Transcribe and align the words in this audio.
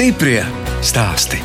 Stiprie 0.00 0.40
stāsti. 0.80 1.36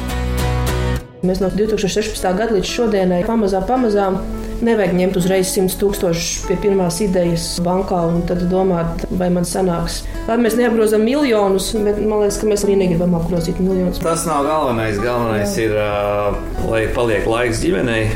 Mēs 1.27 1.41
no 1.43 1.49
2016. 1.51 2.21
gada 2.39 2.55
līdz 2.55 2.69
šodienai 2.71 3.17
pamazām, 3.27 3.65
pamazām 3.67 4.15
nevajag 4.63 4.95
ņemt 4.95 5.19
uzreiz 5.19 5.51
100 5.51 5.75
tūkstošus 5.81 6.45
pie 6.47 6.55
pirmās 6.63 7.01
idejas 7.03 7.49
bankā 7.65 7.99
un 8.13 8.23
tad 8.29 8.45
domāt, 8.47 9.03
vai 9.19 9.27
man 9.35 9.43
sanāks. 9.43 10.05
Lai 10.29 10.39
mēs 10.39 10.55
neapgrozām 10.55 11.03
miljonus, 11.03 11.73
bet 11.75 11.99
man 11.99 12.23
liekas, 12.23 12.39
ka 12.39 12.53
mēs 12.53 12.63
arī 12.63 12.79
negribam 12.85 13.19
apgrozīt 13.19 13.59
miljonus. 13.59 13.99
Tas 13.99 14.23
nav 14.23 14.47
galvenais. 14.47 15.03
Galvenais 15.03 15.59
Jā. 15.59 15.67
ir, 15.67 15.75
uh, 15.75 16.65
lai 16.71 16.85
paliek 16.95 17.27
laiks 17.27 17.59
ģimenei, 17.67 18.07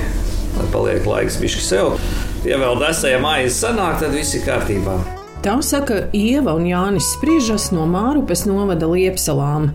lai 0.55 0.71
paliek 0.71 1.16
laiks 1.18 1.41
bišķi 1.44 1.68
sev. 1.68 1.98
Ja 2.48 2.63
vēl 2.63 2.80
desējā 2.88 3.20
mājas 3.27 3.60
sanāk, 3.60 3.99
tad 3.99 4.16
viss 4.16 4.40
ir 4.40 4.48
kārtībā. 4.48 5.02
Tā 5.39 5.53
saka 5.63 6.02
Ieva 6.11 6.52
un 6.57 6.66
Jānis 6.67 7.13
Spriežas 7.13 7.70
no 7.71 7.85
Mārupes 7.88 8.41
novada 8.43 8.89
Liepsalām. 8.91 9.70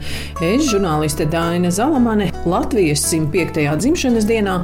Es, 0.44 0.66
žurnāliste 0.68 1.24
Dāna 1.32 1.70
Zalamane, 1.72 2.26
Latvijas 2.44 3.06
105. 3.08 3.62
dzimšanas 3.80 4.26
dienā 4.28 4.58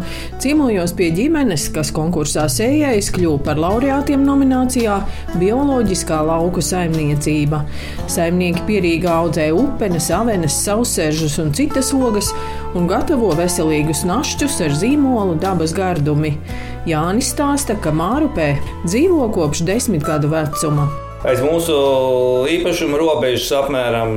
ciemojos 0.45 0.93
pie 0.99 1.09
ģimenes, 1.17 1.71
kas 1.73 1.89
konkursā 1.97 2.45
sējais 2.53 3.09
kļuva 3.17 3.41
par 3.47 3.63
laureātiem 3.65 4.27
nominācijā 4.29 4.99
Bioloģiskā 5.41 6.21
lauku 6.29 6.61
saimniecība. 6.61 7.63
Saimnieki 8.05 8.67
pierīgi 8.69 9.09
audzē 9.09 9.49
upenes, 9.57 10.11
avenes, 10.13 10.59
sausežus 10.67 11.39
un 11.41 11.55
citas 11.57 11.95
ogas 11.97 12.29
un 12.77 12.93
gatavo 12.93 13.33
veselīgus 13.41 14.05
našķus 14.05 14.61
ar 14.69 14.77
zīmolu 14.85 15.41
dabas 15.41 15.73
gardumi. 15.73 16.37
Jānis 16.91 17.31
stāsta, 17.35 17.77
ka 17.79 17.93
Mārupē 17.95 18.57
dzīvo 18.83 19.29
kopš 19.35 19.63
desmit 19.69 20.03
gadu 20.07 20.33
vecuma. 20.33 20.89
Aiz 21.21 21.43
mūsu 21.45 21.75
īpašuma 22.49 22.97
robežas 22.97 23.51
apmēram 23.59 24.15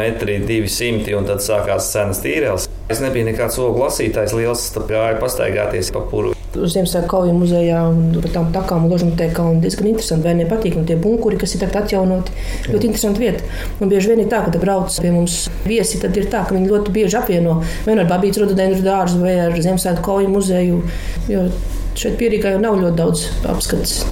1,2 0.00 0.56
m, 0.88 1.02
un 1.18 1.28
tad 1.28 1.44
sākās 1.44 1.90
cenas 1.92 2.22
tīrēls. 2.24 2.64
Es 2.88 3.02
nebiju 3.04 3.26
nekāds 3.28 3.58
ogu 3.60 3.82
lasītājs, 3.84 4.32
liels 4.32 4.64
gāju 4.88 5.20
pastaigāties 5.20 5.92
pa 5.92 6.00
puru. 6.08 6.32
Uz 6.56 6.72
Ziemassvētku 6.72 7.10
kauju 7.12 7.34
muzejā 7.36 7.82
un 7.90 8.16
par 8.24 8.32
tām 8.32 8.48
takām 8.54 8.88
ložam 8.88 9.12
tiek 9.20 9.34
kalni 9.36 9.60
diezgan 9.60 9.90
interesanti. 9.90 10.24
Bērniem 10.24 10.48
patīk, 10.48 10.78
un 10.80 10.88
tie 10.88 10.96
bunkuri, 10.96 11.36
kas 11.38 11.52
ir 11.52 11.60
tagad 11.60 11.82
atjaunoti, 11.84 12.32
ļoti 12.72 12.88
interesanti 12.88 13.26
vieta. 13.26 13.44
Un 13.84 13.92
bieži 13.92 14.14
vien 14.14 14.24
ir 14.24 14.30
tā, 14.32 14.40
ka 14.46 14.62
brauc 14.62 14.96
pie 15.04 15.12
mums 15.12 15.42
viesi, 15.68 16.00
tad 16.00 16.16
ir 16.16 16.30
tā, 16.32 16.46
ka 16.48 16.56
viņi 16.56 16.72
ļoti 16.72 16.96
bieži 16.96 17.20
apvieno 17.20 17.60
vai 17.84 17.92
nu 17.92 18.06
ar 18.06 18.08
Babītas 18.08 18.40
rododendru 18.40 18.80
dārzu 18.88 19.20
vai 19.20 19.36
ar 19.44 19.60
Ziemassvētku 19.60 20.08
kauju 20.08 20.32
muzeju. 20.32 20.80
Jo 21.28 21.50
Šeit 21.98 22.14
pierīgā 22.14 22.52
jau 22.54 22.58
nav 22.62 22.76
ļoti 22.78 22.94
daudz 22.94 23.22
apskates 23.50 24.04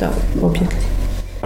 objektu. 0.42 0.94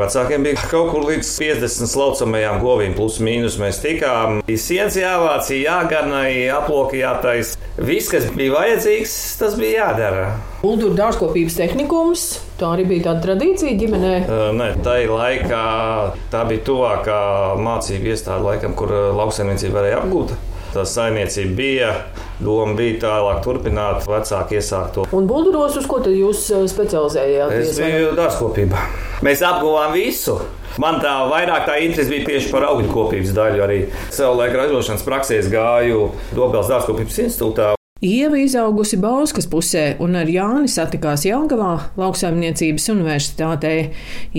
Vecākiem 0.01 0.47
bija 0.47 0.57
kaut 0.71 0.95
kur 0.95 1.03
līdz 1.05 1.29
50 1.37 1.91
slaucamajām 1.91 2.63
govīm, 2.63 2.95
plus 2.97 3.19
mīnus 3.21 3.59
mēs 3.61 3.83
tikām. 3.83 4.39
Sienas 4.49 4.97
jāvāc, 4.97 5.51
jāganai, 5.53 6.47
aploki 6.55 7.03
jātais. 7.03 7.53
Viss, 7.77 8.09
kas 8.09 8.31
bija 8.33 8.55
vajadzīgs, 8.55 9.17
tas 9.43 9.59
bija 9.61 9.83
jādara. 9.91 10.25
Ulduru 10.65 10.97
dārzkopības 10.97 11.59
tehnikums. 11.61 12.25
Tā 12.61 12.73
arī 12.79 12.87
bija 12.89 13.11
tāda 13.11 13.27
tradīcija 13.27 13.77
ģimenē. 13.83 14.15
Uh, 14.25 14.47
nē, 14.57 14.71
tā 14.87 15.03
ir 15.05 15.13
laikā, 15.13 15.65
tā 16.33 16.47
bija 16.49 16.65
tuvākā 16.71 17.21
mācību 17.61 18.15
iestāde, 18.15 18.47
laikam, 18.49 18.79
kur 18.81 18.97
lauksaimniecība 19.21 19.83
varēja 19.83 20.01
apgūt. 20.01 20.39
Tā 20.71 20.85
saimniecība 20.87 21.57
bija 21.59 21.95
Doma 22.41 22.73
bija 22.79 23.01
tālāk 23.03 23.43
turpināt 23.45 24.07
vecāku 24.09 24.57
iesākto. 24.57 25.05
Un 25.17 25.27
bulduros, 25.29 25.75
uz 25.77 25.89
ko 25.91 25.99
tad 26.01 26.15
jūs 26.17 26.47
eh, 26.55 26.63
specializējāties? 26.71 27.73
Es 27.75 27.81
biju 27.83 28.15
dārzkopībā. 28.17 28.85
Mēs 29.27 29.43
apguvām 29.45 29.93
visu. 29.99 30.39
Man 30.81 31.03
tā 31.03 31.17
vairāk 31.29 31.67
tā 31.69 31.81
interese 31.85 32.09
bija 32.13 32.29
tieši 32.31 32.55
par 32.55 32.69
augļu 32.71 32.89
kopības 32.95 33.35
daļu. 33.37 33.61
Arī 33.67 33.83
savulaik 34.15 34.57
ražošanas 34.57 35.05
praksēs 35.05 35.51
gāju 35.53 36.09
Dobels 36.33 36.71
dārzkopības 36.71 37.21
institūtā. 37.27 37.75
Ieva 38.01 38.39
izaugusi 38.41 38.97
Bauskas 38.97 39.45
pusē 39.45 39.83
un 40.01 40.15
ar 40.17 40.29
Jāni 40.33 40.71
satikās 40.73 41.27
Jelgavā, 41.29 41.75
lauksaimniecības 42.01 42.89
universitātē. 42.95 43.75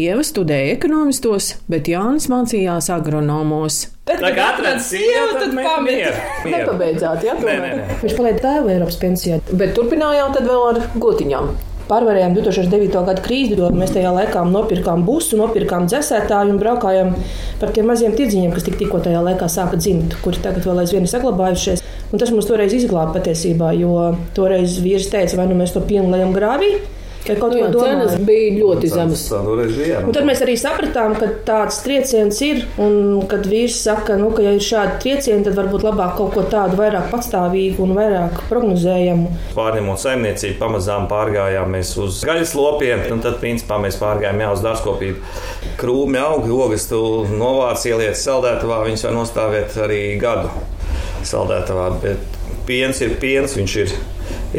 Ieva 0.02 0.26
studēja 0.26 0.74
ekonomistos, 0.80 1.52
bet 1.70 1.92
Jānis 1.92 2.26
mācījās 2.34 2.90
agronomos. 2.90 3.84
Tad, 4.10 4.26
kad 4.26 4.42
atradat 4.48 4.82
sievu, 4.82 5.38
tad 5.38 5.54
pamēģināt. 5.54 6.46
Nepabeidzāt, 6.50 7.22
jā, 7.28 7.38
ja, 7.38 7.42
nē, 7.46 7.60
nē. 7.62 8.00
Viņš 8.02 8.18
paliek 8.18 8.42
tēva 8.42 8.74
Eiropas 8.80 8.98
pensijā. 9.04 9.38
Bet 9.54 9.78
turpinājām 9.78 10.34
tad 10.34 10.50
vēl 10.50 10.72
ar 10.72 10.82
gotiņām 10.98 11.54
pārvarējām 11.92 12.36
2009. 12.38 13.02
gada 13.08 13.24
krīzi, 13.26 13.58
tad 13.60 13.76
mēs 13.76 13.92
tajā 13.96 14.14
laikā 14.16 14.46
nopirkām 14.48 15.04
busu, 15.08 15.40
nopirkām 15.40 15.90
dzēsētāju 15.92 16.56
un 16.56 16.62
braukājām 16.62 17.12
par 17.60 17.74
tiem 17.76 17.92
maziem 17.92 18.16
tirdziņiem, 18.16 18.54
kas 18.56 18.68
tik, 18.68 18.80
tikko 18.80 19.02
tajā 19.04 19.24
laikā 19.28 19.50
sāka 19.52 19.80
dzimt, 19.80 20.16
kuri 20.24 20.40
tagad 20.44 20.68
vēl 20.68 20.86
aizvien 20.86 21.08
ir 21.08 21.12
saglabājušies. 21.12 21.84
Un 22.12 22.20
tas 22.20 22.32
mums 22.32 22.48
toreiz 22.48 22.74
izglāba 22.76 23.20
patiesībā, 23.20 23.74
jo 23.80 24.10
toreiz 24.36 24.80
vīrs 24.84 25.12
teica, 25.12 25.40
vai 25.40 25.48
nu 25.52 25.60
mēs 25.60 25.76
to 25.76 25.84
pienu 25.88 26.12
lejam 26.12 26.34
grāvī 26.36 26.76
Vai 27.22 27.36
kaut 27.38 27.54
kā 27.54 27.68
tādas 27.70 28.16
bija 28.26 28.54
ļoti 28.58 28.90
zemas. 28.90 29.24
Un 29.32 30.14
tad 30.16 30.26
mēs 30.26 30.42
arī 30.42 30.56
sapratām, 30.58 31.14
ka 31.20 31.30
tāds 31.46 31.78
trieciens 31.86 32.40
ir. 32.46 32.64
Un 32.82 33.22
kad 33.30 33.46
vīrs 33.50 33.78
saka, 33.86 34.16
nu, 34.20 34.32
ka 34.34 34.44
ja 34.46 34.56
ir 34.58 34.64
šādi 34.66 34.98
triecieni, 35.04 35.46
tad 35.46 35.58
varbūt 35.60 35.86
labāk 35.86 36.16
kaut 36.18 36.34
ko 36.36 36.46
tādu 36.50 36.80
vairāk 36.80 37.12
patstāvīgu 37.14 37.86
un 37.86 37.94
vairāk 37.98 38.42
prognozējamu. 38.50 39.30
Pārņemot 39.58 40.02
saimniecību, 40.02 40.58
pamazām 40.62 41.06
pārgājām 41.12 41.78
uz 41.82 42.22
gaļas 42.26 42.56
lopiem, 42.58 43.06
un 43.14 43.22
tad 43.24 43.38
principā 43.44 43.78
mēs 43.82 44.00
pārgājām 44.02 44.42
jau 44.42 44.54
uz 44.56 44.66
dārzkopību. 44.66 45.36
Krūmi 45.82 46.22
aug, 46.22 46.50
ogas 46.66 46.88
tu 46.90 47.02
novāc 47.32 47.86
ieliec 47.90 48.18
saldētavā, 48.20 48.82
viņas 48.88 49.06
var 49.08 49.18
nostāvēt 49.20 49.78
arī 49.86 50.02
gadu 50.22 50.50
saldētavā. 51.28 51.92
Bet 52.02 52.42
piens 52.70 53.04
ir 53.06 53.14
piens, 53.22 53.56
viņš 53.60 53.78
ir 53.86 53.94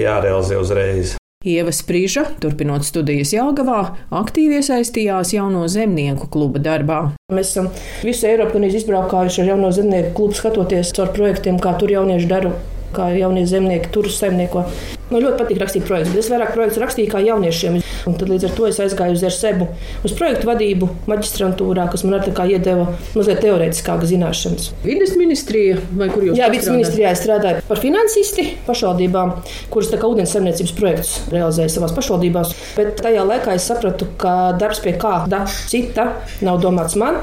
jārealizē 0.05 0.63
uzreiz. 0.63 1.17
Ieva 1.43 1.73
Sprīža, 1.75 2.27
turpinot 2.43 2.87
studijas 2.87 3.33
Jāgavā, 3.35 3.81
aktīvi 4.15 4.61
iesaistījās 4.61 5.35
jauno 5.35 5.65
zemnieku 5.71 6.29
kluba 6.31 6.63
darbā. 6.63 7.01
Mēs 7.35 7.55
esam 7.55 7.73
visu 8.07 8.29
Eiropu 8.31 8.63
izbraukājuši 8.63 9.43
ar 9.43 9.51
jauno 9.55 9.73
zemnieku 9.75 10.15
klubu, 10.19 10.39
skatoties 10.39 10.95
caur 10.95 11.11
projektiem, 11.17 11.59
kā 11.59 11.75
tur 11.81 11.91
jaunieši 11.91 12.31
dara 12.31 12.55
kā 12.93 13.09
jaunie 13.17 13.47
zemnieki 13.49 13.91
tur 13.93 14.09
saimnieko. 14.13 14.67
Man 15.13 15.21
ļoti 15.21 15.39
patīk 15.43 15.59
rakstīt 15.61 15.85
projektus, 15.85 16.15
bet 16.15 16.25
es 16.25 16.31
vairāk 16.33 16.55
projektus 16.57 16.81
rakstīju 16.81 17.11
kā 17.13 17.21
jauniešiem. 17.21 17.81
Un 18.09 18.15
tad 18.19 18.31
līdz 18.33 18.47
ar 18.49 18.55
to 18.57 18.67
es 18.69 18.79
aizgāju 18.81 19.17
uz 19.19 19.25
RSEBU, 19.29 19.67
uz 20.09 20.15
projektu 20.17 20.49
vadību, 20.49 20.89
maģistrantūrā, 21.11 21.85
kas 21.93 22.05
man 22.07 22.17
arī 22.17 22.33
iedeva 22.57 22.87
mazliet 23.13 23.43
teorētiskākas 23.45 24.09
zināšanas. 24.11 24.71
Vides 24.87 25.13
ministrija 25.21 25.77
vai 25.99 26.09
kur 26.13 26.25
jūs? 26.27 26.39
Jā, 26.41 26.49
vidas 26.53 26.71
ministrijā 26.73 27.13
strādāju 27.19 27.61
par 27.69 27.81
finansisti 27.83 28.47
pašvaldībām, 28.67 29.35
kuras 29.73 29.93
tā 29.93 30.01
kā 30.01 30.09
ūdens 30.09 30.33
saimniecības 30.33 30.75
projekts 30.79 31.13
realizēja 31.33 31.75
savās 31.77 31.95
pašvaldībās. 31.99 32.57
Bet 32.79 33.05
tajā 33.05 33.27
laikā 33.29 33.59
es 33.59 33.69
sapratu, 33.69 34.09
ka 34.21 34.35
darbs 34.59 34.81
pie 34.83 34.97
kāda 35.01 35.45
cita 35.71 36.09
nav 36.41 36.63
domāts 36.65 36.97
man, 36.99 37.21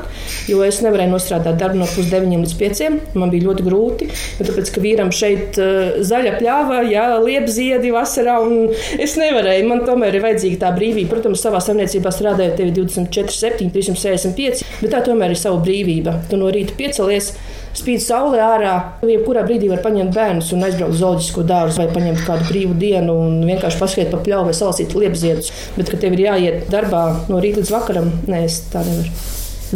jo 0.49 0.61
es 0.67 0.83
nevarēju 0.85 1.15
nostrādāt 1.15 1.57
darbu 1.59 1.81
no 1.81 1.89
pusdeviņiem 1.89 2.45
līdz 2.45 2.55
pieciem. 2.61 3.01
Man 3.17 3.33
bija 3.33 3.49
ļoti 3.49 3.65
grūti, 3.65 4.11
tāpēc 4.39 4.73
ka 4.75 4.85
vīram 4.85 5.11
šeit 5.15 5.59
uh, 5.59 5.99
zaļa 6.05 6.37
pļāva, 6.39 6.83
jā, 6.89 7.09
liepzieda 7.25 7.78
ziedi 7.79 7.93
vasarā, 7.95 8.39
un 8.43 8.69
es 8.99 9.15
nevarēju. 9.19 9.67
Man 9.69 9.85
tomēr 9.87 10.17
ir 10.17 10.25
vajadzīga 10.25 10.59
tā 10.65 10.71
brīvība. 10.75 11.13
Protams, 11.13 11.41
savā 11.43 11.61
saimniecībā 11.63 12.11
strādājot, 12.13 12.57
tev 12.57 12.69
ir 12.69 12.75
24, 12.75 13.31
7, 13.33 13.71
365, 13.73 14.65
bet 14.81 14.93
tā 14.93 15.01
tomēr 15.05 15.33
ir 15.33 15.39
sava 15.39 15.61
brīvība. 15.63 16.19
Tu 16.29 16.39
no 16.39 16.51
rīta 16.51 16.75
piecelies. 16.77 17.33
Spīd 17.79 18.01
saule 18.01 18.39
ārā, 18.41 18.73
jebkurā 19.05 19.43
brīdī 19.45 19.69
var 19.69 19.83
paņemt 19.83 20.15
bērnus 20.15 20.49
un 20.55 20.65
aizbraukt 20.65 20.95
uz 20.95 21.03
zooloģisko 21.03 21.43
dārzu, 21.47 21.77
vai 21.79 21.85
paņemt 21.93 22.23
kādu 22.25 22.47
brīvu 22.49 22.73
dienu 22.81 23.13
un 23.27 23.37
vienkārši 23.45 23.79
paskriet 23.79 24.09
pa 24.11 24.19
pļauju 24.25 24.49
vai 24.49 24.55
salasīt 24.57 24.95
liepziedus. 24.97 25.53
Bet, 25.77 25.93
kad 25.93 26.01
tev 26.01 26.17
ir 26.17 26.25
jāiet 26.25 26.65
darbā 26.73 27.03
no 27.29 27.39
rīta 27.39 27.61
līdz 27.61 27.71
vakaram, 27.75 28.09
nē, 28.27 28.41
es 28.49 28.63
tā 28.73 28.83
nevaru. 28.87 29.13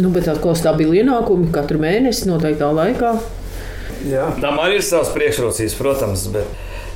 Nu, 0.02 0.10
bet 0.10 0.26
atkal 0.26 0.58
stabili 0.58 1.04
ienākumi 1.04 1.52
katru 1.54 1.78
mēnesi 1.78 2.26
noteiktā 2.26 2.66
laikā. 2.74 3.14
Jā. 4.10 4.26
Tam 4.42 4.58
arī 4.58 4.80
ir 4.80 4.84
savas 4.84 5.14
priekšrocības, 5.14 5.78
protams. 5.78 6.26
Bet... 6.34 6.50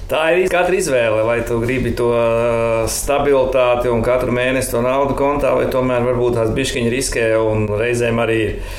Tā 0.08 0.22
ir 0.40 0.46
katra 0.48 0.72
izvēle, 0.72 1.20
vai 1.28 1.42
tu 1.44 1.58
gribi 1.60 1.90
to 1.96 2.06
uh, 2.16 2.86
stabilitāti 2.88 3.90
un 3.92 4.00
katru 4.00 4.32
mēnesi 4.32 4.72
to 4.72 4.80
naudu 4.80 5.12
kontā, 5.18 5.50
vai 5.58 5.66
tomēr 5.68 6.06
varbūt 6.06 6.38
tās 6.38 6.52
bišķiņa 6.56 6.92
riskē 6.94 7.26
un 7.36 7.66
reizēm 7.76 8.22
arī. 8.24 8.38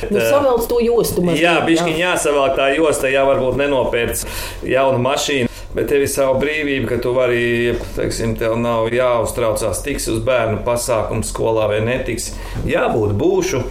Nu, 0.10 0.24
savelc 0.24 0.66
to 0.72 0.80
jostu. 0.82 1.22
Mazliet, 1.28 1.44
jā, 1.44 1.54
bišķiņa 1.68 1.94
jā. 1.94 2.16
jāsavelk 2.16 2.58
tā 2.58 2.72
josta, 2.74 3.14
jā, 3.14 3.28
varbūt 3.30 3.62
nenopērts 3.62 4.26
jaunu 4.66 5.04
mašīnu. 5.06 5.54
Bet 5.78 5.92
tev 5.92 6.02
ir 6.02 6.10
sava 6.10 6.34
brīvība, 6.42 6.96
ka 6.96 6.98
tu 7.04 7.14
vari, 7.14 7.76
teiksim, 7.94 8.34
tev 8.40 8.58
nav 8.58 8.90
jāuztraucās, 8.90 9.84
tiks 9.86 10.10
uz 10.10 10.24
bērnu 10.26 10.64
pasākumu 10.66 11.22
skolā 11.30 11.70
vai 11.70 11.84
netiks. 11.86 12.32
Jābūt 12.66 13.14
būšu. 13.22 13.62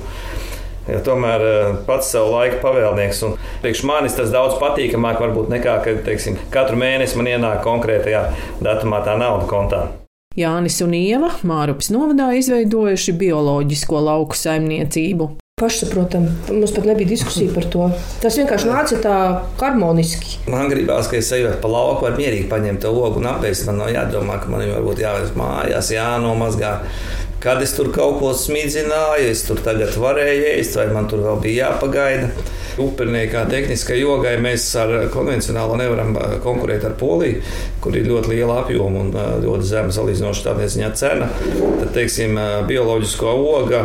Ja 0.89 1.03
tomēr 1.05 1.45
eh, 1.45 1.71
pats 1.87 2.13
savu 2.15 2.33
laiku 2.33 2.63
pavēlnieks. 2.65 3.23
Un 3.29 3.37
priekš 3.63 3.85
manis 3.89 4.17
tas 4.17 4.33
daudz 4.33 4.57
patīkamāk 4.63 5.21
varbūt 5.21 5.53
nekā, 5.53 5.79
kad 5.85 6.05
teiksim, 6.07 6.39
katru 6.55 6.81
mēnesi 6.81 7.19
man 7.21 7.33
ienāk 7.35 7.61
konkrētajā 7.67 8.25
datumā 8.65 9.03
tā 9.07 9.19
nauda 9.21 9.49
kontā. 9.51 9.83
Jānis 10.39 10.77
un 10.85 10.93
Ieva 10.95 11.33
Mārupas 11.43 11.89
novadā 11.91 12.31
izveidojuši 12.39 13.15
bioloģisko 13.19 14.01
lauku 14.07 14.39
saimniecību. 14.39 15.37
pašsaprotami. 15.59 16.29
Mums 16.55 16.71
pat 16.75 16.85
nebija 16.87 17.09
diskusija 17.09 17.51
par 17.55 17.65
to. 17.73 17.89
Tas 18.23 18.37
vienkārši 18.39 18.69
nāca 18.71 18.99
tā 19.03 19.15
harmoniski. 19.59 20.37
Man 20.47 20.71
gribās, 20.71 21.09
ka 21.11 21.19
es 21.19 21.33
eju 21.35 21.51
pa 21.63 21.71
lauku, 21.73 22.07
var 22.07 22.15
mierīgi 22.15 22.47
paņemt 22.53 22.85
to 22.85 22.93
ogu 22.95 23.19
un 23.19 23.27
apēst. 23.33 23.67
Man 23.67 23.83
nav 23.83 23.91
jādomā, 23.91 24.39
ka 24.39 24.53
man 24.53 24.63
jau 24.63 24.77
varbūt 24.77 25.03
jāvērst 25.03 25.35
mājās, 25.41 25.91
jānomazgā. 25.97 26.77
Kad 27.39 27.63
es 27.63 27.71
tur 27.77 27.93
kaut 27.95 28.17
ko 28.19 28.33
smidzināju, 28.35 29.29
es 29.31 29.45
tur 29.47 29.61
tagad 29.63 29.95
varēju 29.95 30.47
ēst, 30.57 30.75
vai 30.81 30.89
man 30.91 31.07
tur 31.11 31.23
vēl 31.23 31.37
bija 31.45 31.69
jāpagaida. 31.69 32.33
Upeniekā 32.83 33.45
tehniskai 33.51 34.01
jogai 34.01 34.37
mēs 34.43 34.65
ar 34.79 34.93
konvencionālo 35.11 35.77
nevaram 35.79 36.13
konkurēt 36.43 36.87
ar 36.87 36.97
Poliju, 36.99 37.41
kur 37.83 37.95
ir 37.99 38.07
ļoti 38.11 38.33
liela 38.35 38.61
apjoma 38.65 39.05
un 39.05 39.15
ļoti 39.45 39.71
zema 39.71 39.95
salīdzinoši 39.95 40.45
tādā 40.47 40.67
ziņā 40.71 40.91
cena. 40.99 41.31
Tad, 41.47 41.91
teiksim, 41.95 42.39
bioloģisko 42.71 43.35
oga 43.55 43.85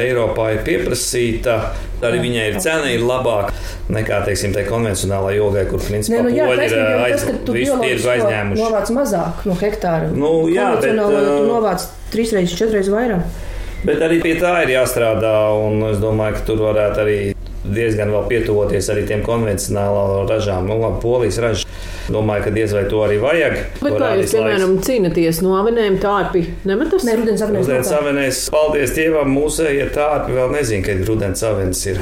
Eiropā 0.00 0.52
ir 0.56 0.64
pieprasīta. 0.68 1.58
Arī 2.00 2.22
viņai 2.22 2.46
ir 2.48 2.58
cena 2.64 2.88
ir 2.92 3.02
labāka 3.04 3.52
nekā 3.92 4.22
teiksim, 4.28 4.54
konvencionālā 4.68 5.34
jogai, 5.36 5.66
kur 5.68 5.82
principā 5.84 6.22
ne, 6.22 6.30
nu, 6.30 6.32
jā, 6.32 6.46
poļi 6.48 6.66
ir 6.70 7.04
aiz, 7.04 7.26
visu 7.52 7.76
tirgu 7.82 8.12
aizņēmuši. 8.14 8.62
Novāc 8.62 8.92
mazāk 8.96 9.44
no 9.50 9.56
hektāra. 9.60 10.08
Nu, 10.14 10.32
jā, 10.52 10.70
bet, 10.80 10.96
tu 10.96 11.44
novāc 11.50 11.84
trīs 12.14 12.32
reizes, 12.36 12.56
četras 12.56 12.78
reizes 12.78 12.94
vairāk. 12.94 13.46
Bet 13.84 14.02
arī 14.04 14.20
pie 14.20 14.34
tā 14.40 14.54
ir 14.64 14.74
jāstrādā, 14.74 15.34
un 15.56 15.80
es 15.90 16.00
domāju, 16.00 16.36
ka 16.38 16.46
tur 16.48 16.64
varētu 16.66 17.04
arī 17.04 17.18
diezgan 17.64 18.12
vēl 18.14 18.26
pietuvoties 18.30 18.88
arī 18.92 19.04
tiem 19.08 19.24
konvencionālām 19.26 20.28
ražām. 20.30 20.68
Nu, 20.70 20.78
labi, 20.80 21.00
polijas 21.02 21.40
ražas. 21.42 21.66
Domāju, 22.10 22.46
ka 22.48 22.52
diez 22.54 22.72
vai 22.74 22.84
to 22.90 23.02
arī 23.04 23.20
vajag. 23.22 23.56
Bet 23.78 23.96
kā 24.00 24.12
jūs, 24.18 24.32
piemēram, 24.34 24.72
laiks. 24.74 24.88
cīnāties 24.88 25.42
no 25.44 25.54
avenēm, 25.60 25.98
tārpi 26.02 26.42
nemetas? 26.66 27.04
Ne, 27.06 27.14
rudens 27.20 27.44
avenēs. 27.46 27.68
Rudens 27.68 27.92
avenēs, 27.94 28.40
paldies 28.50 28.94
Dievam, 28.96 29.30
mūsējie 29.36 29.86
tārpi 29.94 30.34
vēl 30.34 30.56
nezin, 30.56 30.82
ka 30.86 30.96
rudens 31.04 31.44
avenēs 31.46 31.84
ir. 31.92 32.00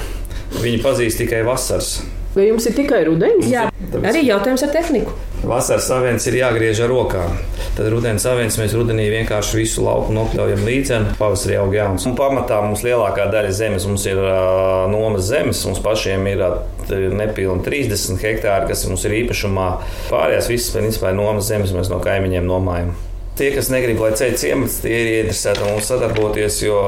Viņi 0.62 0.78
pazīst 0.80 1.20
tikai 1.20 1.42
vasaras. 1.44 1.98
Vai 2.32 2.48
jums 2.48 2.64
ir 2.70 2.76
tikai 2.78 3.02
rudens? 3.08 3.50
Jā, 3.50 3.66
Tāpēc... 3.82 4.08
arī 4.12 4.24
jautājums 4.30 4.64
ar 4.64 4.72
tehniku. 4.72 5.12
Vasaras 5.46 5.86
avēns 5.94 6.26
ir 6.26 6.38
jāgriež 6.40 6.80
ar 6.82 6.90
rokām. 6.90 7.36
Tad 7.76 7.88
rudenī 7.92 8.18
avēns 8.26 8.58
mēs 8.58 8.74
rudenī 8.74 9.06
vienkārši 9.12 9.60
visu 9.60 9.84
lauku 9.86 10.14
nokļaujam 10.16 10.64
līdzi, 10.66 10.98
pavasarī 11.20 11.58
aug 11.60 11.76
jauns. 11.76 12.06
Un 12.10 12.16
pamatā 12.18 12.58
mums 12.64 12.82
lielākā 12.86 13.28
daļa 13.30 13.52
zemes 13.54 13.86
mums 13.86 14.06
ir 14.10 14.18
uh, 14.18 14.88
nomas 14.90 15.28
zemes, 15.30 15.62
mums 15.68 15.82
pašiem 15.84 16.26
ir 16.32 16.42
uh, 16.42 16.58
nepilni 16.90 17.62
30 17.66 18.18
hektāri, 18.24 18.72
kas 18.72 18.86
mums 18.90 19.06
ir 19.06 19.20
īpašumā. 19.22 19.68
Pārējās 20.10 20.50
visas, 20.50 20.74
principā, 20.74 21.12
ir 21.12 21.20
nomas 21.20 21.46
zemes, 21.52 21.76
mēs 21.76 21.92
no 21.92 22.02
kaimiņiem 22.02 22.48
nomājam. 22.48 22.96
Tie, 23.38 23.52
kas 23.54 23.68
negrib, 23.70 24.00
lai 24.02 24.16
ceļš 24.18 24.40
ciemats, 24.40 24.80
tie 24.82 24.90
ir 24.98 25.08
ieinteresēti 25.12 25.62
mums 25.62 25.86
sadarboties, 25.86 26.56
jo 26.64 26.78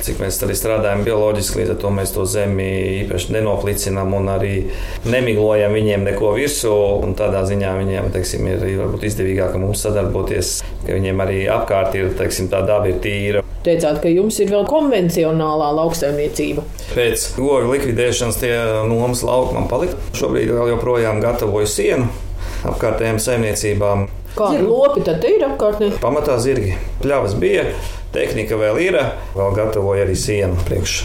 cik 0.00 0.22
mēs 0.22 0.38
arī 0.46 0.54
strādājam 0.56 1.02
bioloģiski, 1.04 1.58
līdz 1.60 1.72
ar 1.74 1.78
to 1.82 1.90
mēs 1.92 2.14
to 2.14 2.22
zemi 2.24 2.68
īpaši 3.02 3.34
nenoplicinām 3.36 4.14
un 4.16 4.30
arī 4.32 4.54
nemiglojam 5.04 5.76
viņiem 5.76 6.06
neko 6.08 6.30
virsū. 6.38 6.72
Tādā 7.18 7.42
ziņā 7.50 7.74
viņiem 7.76 8.08
teiksim, 8.14 8.48
ir 8.48 8.64
varbūt 8.78 9.04
izdevīgāk 9.04 9.58
mums 9.60 9.84
sadarboties, 9.84 10.54
ka 10.86 10.96
viņiem 10.96 11.20
arī 11.26 11.42
apkārt 11.52 12.00
ir 12.00 12.14
teiksim, 12.16 12.48
tā 12.48 12.62
daba 12.64 12.88
ir 12.88 13.02
tīra. 13.04 13.44
Teicāt, 13.68 14.00
ka 14.00 14.08
jums 14.08 14.38
ir 14.40 14.48
vēl 14.54 14.64
konvencionālā 14.70 15.74
lauksaimniecība. 15.76 16.64
Pēc 16.94 17.34
goju 17.36 17.68
likvidēšanas 17.74 18.40
tie 18.40 18.54
nomas 18.88 19.20
lauki 19.28 19.58
man 19.58 19.68
palika. 19.68 20.00
Šobrīd 20.16 20.54
vēl 20.56 20.72
joprojām 20.72 21.20
gatavoju 21.20 21.68
sienu 21.68 22.08
apkārtējām 22.64 23.20
saimniecībām. 23.20 24.08
Kādi 24.36 24.64
lopi 24.66 25.04
tad 25.06 25.24
ir 25.26 25.44
apkārtnē? 25.46 25.92
Pamatā 26.02 26.36
zirgi. 26.42 26.74
Pļavas 27.02 27.36
bija, 27.40 27.64
tehnika 28.14 28.58
vēl 28.60 28.80
ir, 28.84 28.98
vēl 29.36 29.54
gatavoja 29.56 30.04
arī 30.06 30.16
sienu 30.18 30.58
priekš 30.68 31.00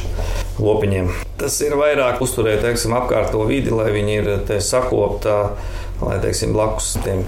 lopiņiem. 0.62 1.10
Tas 1.40 1.56
ir 1.66 1.75
vairāk 1.80 2.22
uzturēt 2.24 2.62
teiksim, 2.66 2.94
apkārt 2.98 3.31
to 3.34 3.46
vidi, 3.50 3.74
lai 3.74 3.90
viņi 3.96 4.18
ir 4.20 4.30
sakopta, 4.64 5.38
lai 6.04 6.20
teiksim, 6.24 6.54
blakus 6.56 6.94
tiem 7.04 7.24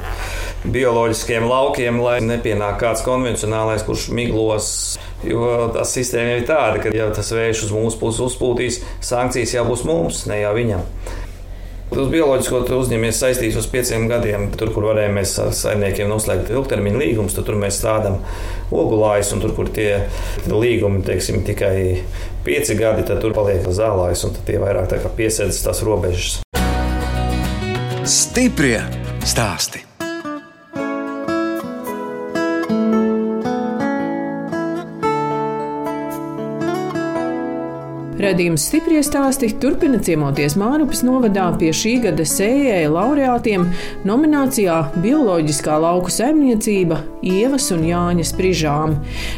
bioloģiskiem 0.72 1.46
laukiem, 1.50 2.00
lai 2.02 2.20
nepienāk 2.26 2.80
kāds 2.82 3.04
konvencionālais, 3.06 3.86
kurš 3.86 4.10
miglos. 4.16 4.70
Jo 5.26 5.70
tā 5.74 5.86
sistēma 5.90 6.38
ir 6.38 6.46
tāda, 6.46 6.82
ka, 6.84 6.92
ja 6.94 7.08
tas 7.14 7.32
vējš 7.34 7.68
uz 7.68 7.72
mūsu 7.74 7.98
pusi 8.02 8.22
uzpūtīs, 8.26 8.82
sankcijas 9.06 9.56
jau 9.56 9.64
būs 9.66 9.86
mums, 9.88 10.26
ne 10.30 10.42
jau 10.44 10.52
viņam. 10.58 10.84
Uz 11.94 12.08
bioloģisko 12.10 12.64
uzņēmēju 12.80 13.14
saistīts 13.14 13.60
uz 13.62 13.68
pieciem 13.70 14.08
gadiem. 14.10 14.48
Tur, 14.58 14.72
kur 14.74 14.88
varējām 14.90 15.20
mēs 15.20 15.36
ar 15.44 15.54
saimniekiem 15.56 16.10
noslēgt 16.10 16.50
ilgtermiņa 16.52 17.02
līgumus, 17.02 17.38
tur 17.38 17.60
mēs 17.62 17.78
stādām 17.80 18.18
ogulājus, 18.74 19.32
un 19.38 19.46
tur, 19.46 19.54
kur 19.58 19.70
tie 19.70 20.02
līgumi 20.50 21.06
teiksim, 21.06 21.44
tikai 21.46 22.02
pieci 22.48 22.78
gadi, 22.82 23.06
tad 23.08 23.22
tur 23.24 23.38
paliek 23.38 23.70
zālājs, 23.70 24.26
un 24.26 24.36
tie 24.50 24.60
vairāk 24.62 24.98
piesēdzas 25.16 25.66
tās 25.70 25.86
robežas. 25.86 26.40
Stiprie 28.06 28.80
stāsti! 29.26 29.86
Radījums 38.26 38.64
stipri 38.72 39.04
stāsti 39.06 39.52
turpina 39.62 40.00
ciemoties 40.02 40.56
Mārupas 40.58 41.04
novadā 41.06 41.44
pie 41.60 41.68
šī 41.76 41.92
gada 42.08 42.24
sējēja 42.26 42.88
laureātiem 42.90 43.68
nominācijā 44.08 44.78
Bioloģiskā 45.04 45.76
lauku 45.84 46.10
saimniecība 46.10 47.04
Ievas 47.22 47.68
un 47.76 47.84
Jāņa 47.86 48.26
sprižām. 48.26 48.96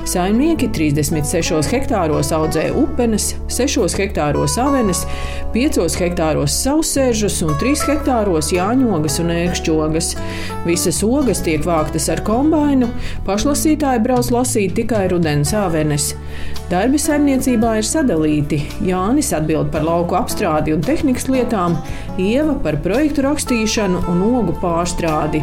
Saimnieki 0.07 0.69
36 0.71 1.67
hektāros 1.73 2.31
audzē 2.37 2.69
upenes, 2.79 3.33
6 3.51 3.97
hektāros 3.99 4.55
avenes, 4.63 5.03
5 5.57 5.99
hektāros 6.05 6.55
saussēžus 6.61 7.41
un 7.43 7.59
3 7.59 7.83
hektāros 7.89 8.53
jāņogas 8.55 9.19
un 9.25 9.35
ērkšķogas. 9.35 10.13
Visas 10.69 11.01
ogas 11.03 11.43
tiek 11.43 11.67
vāktas 11.67 12.07
ar 12.13 12.23
kombainu, 12.23 12.87
pašlasītāji 13.27 14.05
brauc 14.07 14.31
lasīt 14.31 14.79
tikai 14.79 15.09
rudens 15.11 15.51
avenes. 15.51 16.13
Darbi 16.67 16.99
saimniecībā 16.99 17.77
ir 17.79 17.85
sadalīti. 17.87 18.57
Jānis 18.85 19.31
atbild 19.33 19.71
par 19.73 19.85
lauku 19.85 20.17
apstrādi 20.17 20.73
un 20.75 20.83
tehnikas 20.85 21.25
lietām, 21.31 21.77
Ieva 22.21 22.55
par 22.63 22.79
projektu 22.85 23.23
rakstīšanu 23.25 24.03
un 24.11 24.21
ogu 24.25 24.53
pārstrādi. 24.61 25.41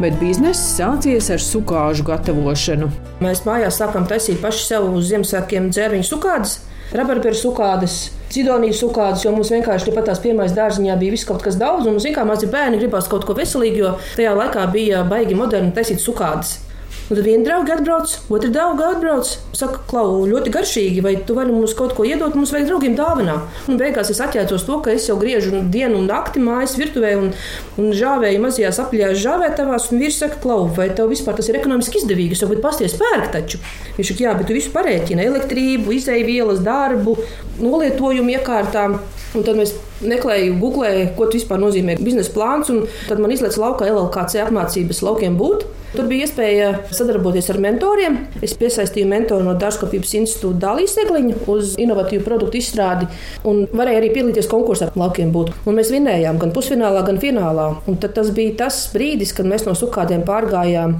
Bet 0.00 0.18
bizness 0.20 0.74
sācies 0.76 1.30
ar 1.32 1.42
sukāžu 1.42 2.06
gatavošanu. 2.08 2.90
Mēs 3.24 3.44
mājās 3.48 3.80
sākām 3.80 4.08
taisīt 4.08 4.42
paši 4.42 4.66
sev 4.68 4.90
uz 4.92 5.08
Ziemassvētkiem 5.10 5.70
dzērviņu 5.72 6.08
sukādes. 6.08 6.58
Rabarberu 6.96 7.34
sukādes, 7.34 7.96
Cidonijas 8.30 8.78
sukādas, 8.82 9.24
jo 9.24 9.32
mums 9.34 9.50
vienkārši 9.54 9.94
pat 9.94 10.10
tās 10.10 10.20
pirmās 10.22 10.54
dārziņā 10.54 10.98
bija 11.00 11.14
viss 11.14 11.26
kaut 11.26 11.42
kas 11.46 11.58
daudz, 11.58 11.86
un 11.86 11.96
mums 11.96 12.06
vienkārši 12.06 12.30
mazi 12.30 12.50
bērni 12.52 12.80
gribās 12.82 13.08
kaut 13.10 13.26
ko 13.26 13.34
veselīgu, 13.38 13.82
jo 13.82 13.96
tajā 14.18 14.36
laikā 14.36 14.68
bija 14.74 15.02
baigi 15.08 15.38
moderni 15.38 15.74
taisīt 15.74 16.02
sukādas. 16.02 16.65
Un 17.06 17.14
tad 17.14 17.22
viena 17.22 17.44
drauga 17.46 17.76
atbrauc, 17.76 18.12
otra 18.34 18.48
drauga 18.50 18.88
atbrauc. 18.96 19.28
Saka, 19.54 19.78
klau, 19.86 20.24
ļoti 20.26 20.50
garšīgi, 20.50 21.02
vai 21.04 21.12
tu 21.28 21.36
vari 21.36 21.54
mums 21.54 21.74
kaut 21.78 21.94
ko 21.94 22.02
iedot, 22.02 22.34
mums 22.34 22.50
vajag 22.50 22.66
draugiem 22.66 22.96
dāvinā. 22.98 23.36
Un 23.70 23.78
beigās 23.78 24.10
es 24.10 24.18
atjēdzos 24.24 24.64
to, 24.66 24.80
ka 24.82 24.90
es 24.90 25.06
jau 25.06 25.14
griežu 25.20 25.52
dienu 25.70 26.00
un 26.00 26.08
nakti 26.10 26.42
mājas 26.42 26.74
virtuvē 26.80 27.12
un, 27.20 27.30
un 27.78 27.92
žāvēju 27.94 28.42
mazajās 28.42 28.82
apaļās 28.82 29.22
žāvētavās. 29.22 29.86
Un 29.92 30.02
vīrs 30.02 30.18
saka, 30.24 30.40
klau, 30.42 30.66
vai 30.76 30.88
tev 30.98 31.12
vispār 31.14 31.38
tas 31.38 31.46
ir 31.52 31.60
ekonomiski 31.60 32.02
izdevīgi? 32.02 32.34
Es 32.34 32.42
jau 32.42 32.50
būtu 32.50 32.64
pasties 32.66 32.98
pērk 32.98 33.30
taču. 33.38 33.62
Viņš 34.00 34.10
saka, 34.10 34.26
jā, 34.26 34.34
bet 34.40 34.50
tu 34.50 34.58
visu 34.58 34.74
parēķini- 34.74 35.26
elektrību, 35.30 35.94
izēvielas, 36.00 36.64
darbu, 36.66 37.14
nolietojumu 37.62 38.34
iekārtām. 38.34 38.98
Un 39.36 39.46
tad 39.46 39.58
mēs 39.58 39.76
meklējām, 40.02 40.60
googlējām, 40.60 41.14
ko 41.16 41.30
vispār 41.32 41.62
nozīmē 41.62 41.98
biznesa 42.02 42.34
plāns. 42.34 42.72
Tad 43.08 43.22
man 43.22 43.34
izlaiž 43.34 43.58
laukā 43.60 43.88
LLC 43.90 44.42
apmācības 44.44 45.02
laukiem 45.06 45.38
būt. 45.40 45.66
Tur 45.96 46.08
bija 46.10 46.26
iespēja 46.26 46.70
sadarboties 46.92 47.46
ar 47.52 47.60
mentoriem. 47.62 48.18
Es 48.44 48.52
piesaistīju 48.58 49.06
mentoru 49.08 49.46
no 49.46 49.54
Dārzkopības 49.56 50.12
institūta 50.18 50.58
Dālijas 50.66 50.96
Egliņu 51.00 51.38
uz 51.52 51.72
inovatīvu 51.80 52.24
produktu 52.26 52.60
izstrādi 52.60 53.06
un 53.48 53.62
varēju 53.70 54.00
arī 54.02 54.10
piedalīties 54.12 54.50
konkursā 54.50 54.90
laukiem 54.98 55.30
būt. 55.32 55.54
Un 55.64 55.78
mēs 55.78 55.92
vinējām 55.94 56.40
gan 56.42 56.52
pusfinālā, 56.56 57.04
gan 57.06 57.20
finālā. 57.22 57.68
Un 57.88 57.96
tas 58.02 58.32
bija 58.36 58.58
tas 58.66 58.82
brīdis, 58.92 59.32
kad 59.36 59.48
mēs 59.48 59.64
no 59.68 59.76
sukādiem 59.78 60.26
pārgājām 60.26 60.98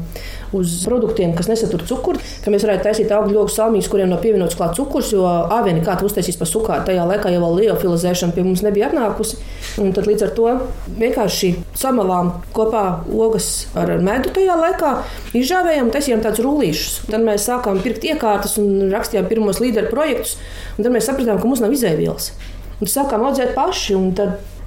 uz 0.56 0.78
produktiem, 0.86 1.34
kas 1.36 1.50
nesatur 1.50 1.82
cukuru, 1.88 2.22
ka 2.44 2.52
mēs 2.54 2.64
varētu 2.64 2.86
taisīt 2.86 3.12
augļu 3.12 3.36
logu 3.36 3.52
salmīgus, 3.52 3.90
kuriem 3.92 4.10
nav 4.12 4.22
pievienots 4.22 4.56
klāt 4.56 4.76
cukurs, 4.78 5.10
jo 5.12 5.26
aveni 5.26 5.82
kāds 5.84 6.06
uztaisīs 6.06 6.38
par 6.40 6.48
sukāru. 6.50 6.86
Tajā 6.86 7.04
laikā 7.10 7.34
jau 7.34 7.50
liofilizēšana 7.58 8.36
pie 8.36 8.46
mums 8.46 8.62
nebija 8.64 8.85
atnākusi. 8.86 9.38
Un 9.82 9.92
tad 9.92 10.08
līdz 10.08 10.24
ar 10.24 10.32
to 10.36 10.52
vienkārši 10.96 11.52
samalām 11.76 12.30
kopā 12.56 12.84
ogas 13.12 13.66
ar 13.76 13.92
medu 14.00 14.32
tajā 14.36 14.56
laikā, 14.56 14.92
izžāvējām, 15.36 15.92
taisījām 15.92 16.24
tādus 16.24 16.44
rullīšus. 16.46 16.98
Tad 17.10 17.26
mēs 17.26 17.46
sākām 17.50 17.82
pirkt 17.84 18.06
iekārtas 18.08 18.56
un 18.62 18.88
rakstījām 18.94 19.28
pirmos 19.28 19.60
līderu 19.60 19.92
projektus, 19.92 20.38
tad 20.78 20.92
mēs 20.94 21.10
sapratām, 21.10 21.40
ka 21.42 21.50
mums 21.50 21.64
nav 21.64 21.76
izēvielas. 21.76 22.32
Un 22.80 22.92
sākām 22.92 23.24
audzēt 23.28 23.56
paši. 23.56 23.96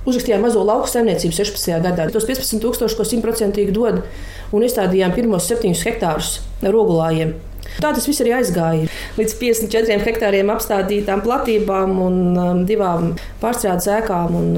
Uzrakstījām 0.07 0.45
mazo 0.45 0.61
lauku 0.63 0.87
saimniecību 0.87 1.35
16. 1.35 1.73
gadā. 1.83 2.05
Tos 2.13 2.23
15,000, 2.25 2.95
ko 2.95 3.05
simtprocentīgi 3.05 3.75
dod 3.75 3.99
un 4.55 4.63
iestādījām 4.65 5.11
pirmos 5.13 5.49
septiņus 5.51 5.83
hektārus 5.85 6.31
ar 6.63 6.77
ogulājiem. 6.79 7.35
Tā 7.77 7.93
tas 7.95 8.07
viss 8.09 8.23
arī 8.23 8.33
aizgāja. 8.39 8.87
Līdz 9.19 9.35
54 9.41 10.07
hektāriem 10.07 10.53
apstādītām 10.53 11.21
platībām 11.25 11.99
un 12.05 12.23
um, 12.33 12.63
divām 12.69 13.13
pārstrādes 13.43 13.89
ēkām 13.99 14.39
un, 14.39 14.49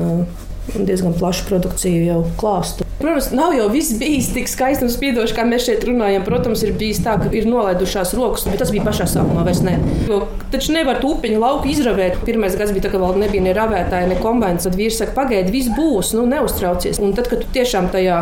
un 0.76 0.88
diezgan 0.88 1.18
plašu 1.18 1.50
produkciju 1.50 2.08
jau 2.08 2.24
klāstu. 2.40 2.88
Protams, 3.02 3.32
nav 3.34 3.56
jau 3.58 3.66
viss 3.74 3.96
bijis 3.98 4.30
tik 4.36 4.50
skaisti 4.50 4.86
un 4.86 4.92
spīdoši, 4.94 5.34
kā 5.34 5.46
mēs 5.48 5.66
šeit 5.66 5.86
runājam. 5.88 6.24
Protams, 6.26 6.62
ir 6.66 6.76
bijis 6.78 7.02
tā, 7.02 7.16
ka 7.18 7.32
ir 7.34 7.48
nolaidušās 7.50 8.14
rokas, 8.18 8.46
bet 8.46 8.62
tas 8.62 8.74
bija 8.74 8.86
pašā 8.86 9.08
sākumā. 9.10 9.46
Ne. 9.66 9.76
Jo, 10.10 10.22
taču 10.54 10.76
nevar 10.76 11.02
tūpiņu 11.02 11.42
lauku 11.42 11.72
izravēt. 11.74 12.22
Pirmais 12.28 12.56
gads 12.60 12.76
bija 12.76 12.86
tā, 12.86 12.94
ka 12.94 13.02
vēl 13.02 13.18
nebija 13.24 13.48
ne 13.48 13.56
ravētāja, 13.58 14.10
ne 14.12 14.20
kombinācija. 14.22 14.70
Tad 14.70 14.78
vīrs 14.78 15.02
saka, 15.02 15.16
pagaidi, 15.18 15.54
viss 15.56 15.74
būs, 15.74 16.14
nu 16.18 16.28
neuztraucies. 16.30 17.02
Un 17.02 17.16
tad, 17.18 17.32
kad 17.32 17.42
tu 17.42 17.50
tiešām 17.58 17.90
tajā 17.94 18.22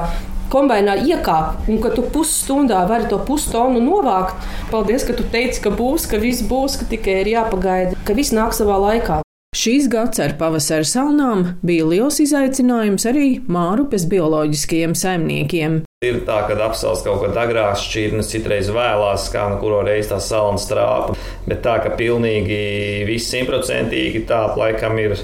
kombinā 0.51 0.97
iekāp, 1.05 1.69
un 1.69 1.79
ka 1.83 1.93
tu 1.95 2.03
pusstundā 2.13 2.83
vari 2.89 3.09
to 3.11 3.21
pustonu 3.27 3.81
novākt. 3.83 4.37
Paldies, 4.73 5.07
ka 5.07 5.15
tu 5.17 5.25
teici, 5.31 5.63
ka 5.63 5.73
būs, 5.73 6.09
ka 6.09 6.21
viss 6.21 6.45
būs, 6.45 6.79
ka 6.81 6.89
tikai 6.89 7.21
ir 7.23 7.33
jāpagaida, 7.37 7.97
ka 8.05 8.17
viss 8.17 8.35
nāk 8.35 8.55
savā 8.57 8.77
laikā. 8.89 9.21
Šīs 9.57 9.87
gads 9.89 10.19
ar 10.21 10.35
pavasara 10.37 10.85
salnām 10.85 11.39
bija 11.65 11.87
liels 11.89 12.19
izaicinājums 12.21 13.07
arī 13.09 13.29
Mārupes 13.49 14.05
bioloģiskajiem 14.11 14.93
saimniekiem. 14.93 15.79
Ir 16.05 16.19
tā, 16.27 16.43
ka 16.45 16.55
apsals 16.67 17.01
kaut 17.01 17.23
kad 17.23 17.39
agrāk 17.41 17.79
šķirnes, 17.81 18.29
citreiz 18.29 18.69
vēlās, 18.69 19.25
kā 19.33 19.47
no 19.49 19.57
kuro 19.57 19.81
reiz 19.87 20.11
tā 20.11 20.21
salna 20.21 20.61
strāpa, 20.61 21.17
bet 21.49 21.65
tā, 21.65 21.79
ka 21.81 21.95
pilnīgi 21.97 22.61
viss 23.09 23.33
simtprocentīgi 23.33 24.21
tā 24.29 24.45
laikam 24.53 25.01
ir 25.01 25.17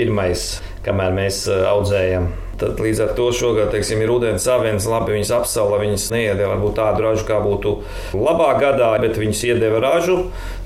pirmais, 0.00 0.48
kamēr 0.88 1.12
mēs 1.20 1.44
eh, 1.52 1.62
audzējam. 1.68 2.32
Tad 2.58 2.80
līdz 2.82 3.00
ar 3.04 3.10
to 3.14 3.28
šogad 3.30 3.68
teiksim, 3.70 4.00
ir 4.02 4.10
ūdens 4.10 4.42
avens, 4.50 4.86
labi 4.90 5.14
viņas 5.14 5.30
apsala, 5.36 5.76
viņas 5.78 6.08
neiedeva 6.10 6.56
varbūt 6.56 6.74
tādu 6.80 7.04
ražu, 7.04 7.26
kā 7.28 7.36
būtu 7.38 7.76
labā 8.18 8.48
gadā, 8.58 8.88
bet 8.98 9.14
viņas 9.20 9.42
iedeva 9.46 9.78
ražu. 9.84 10.16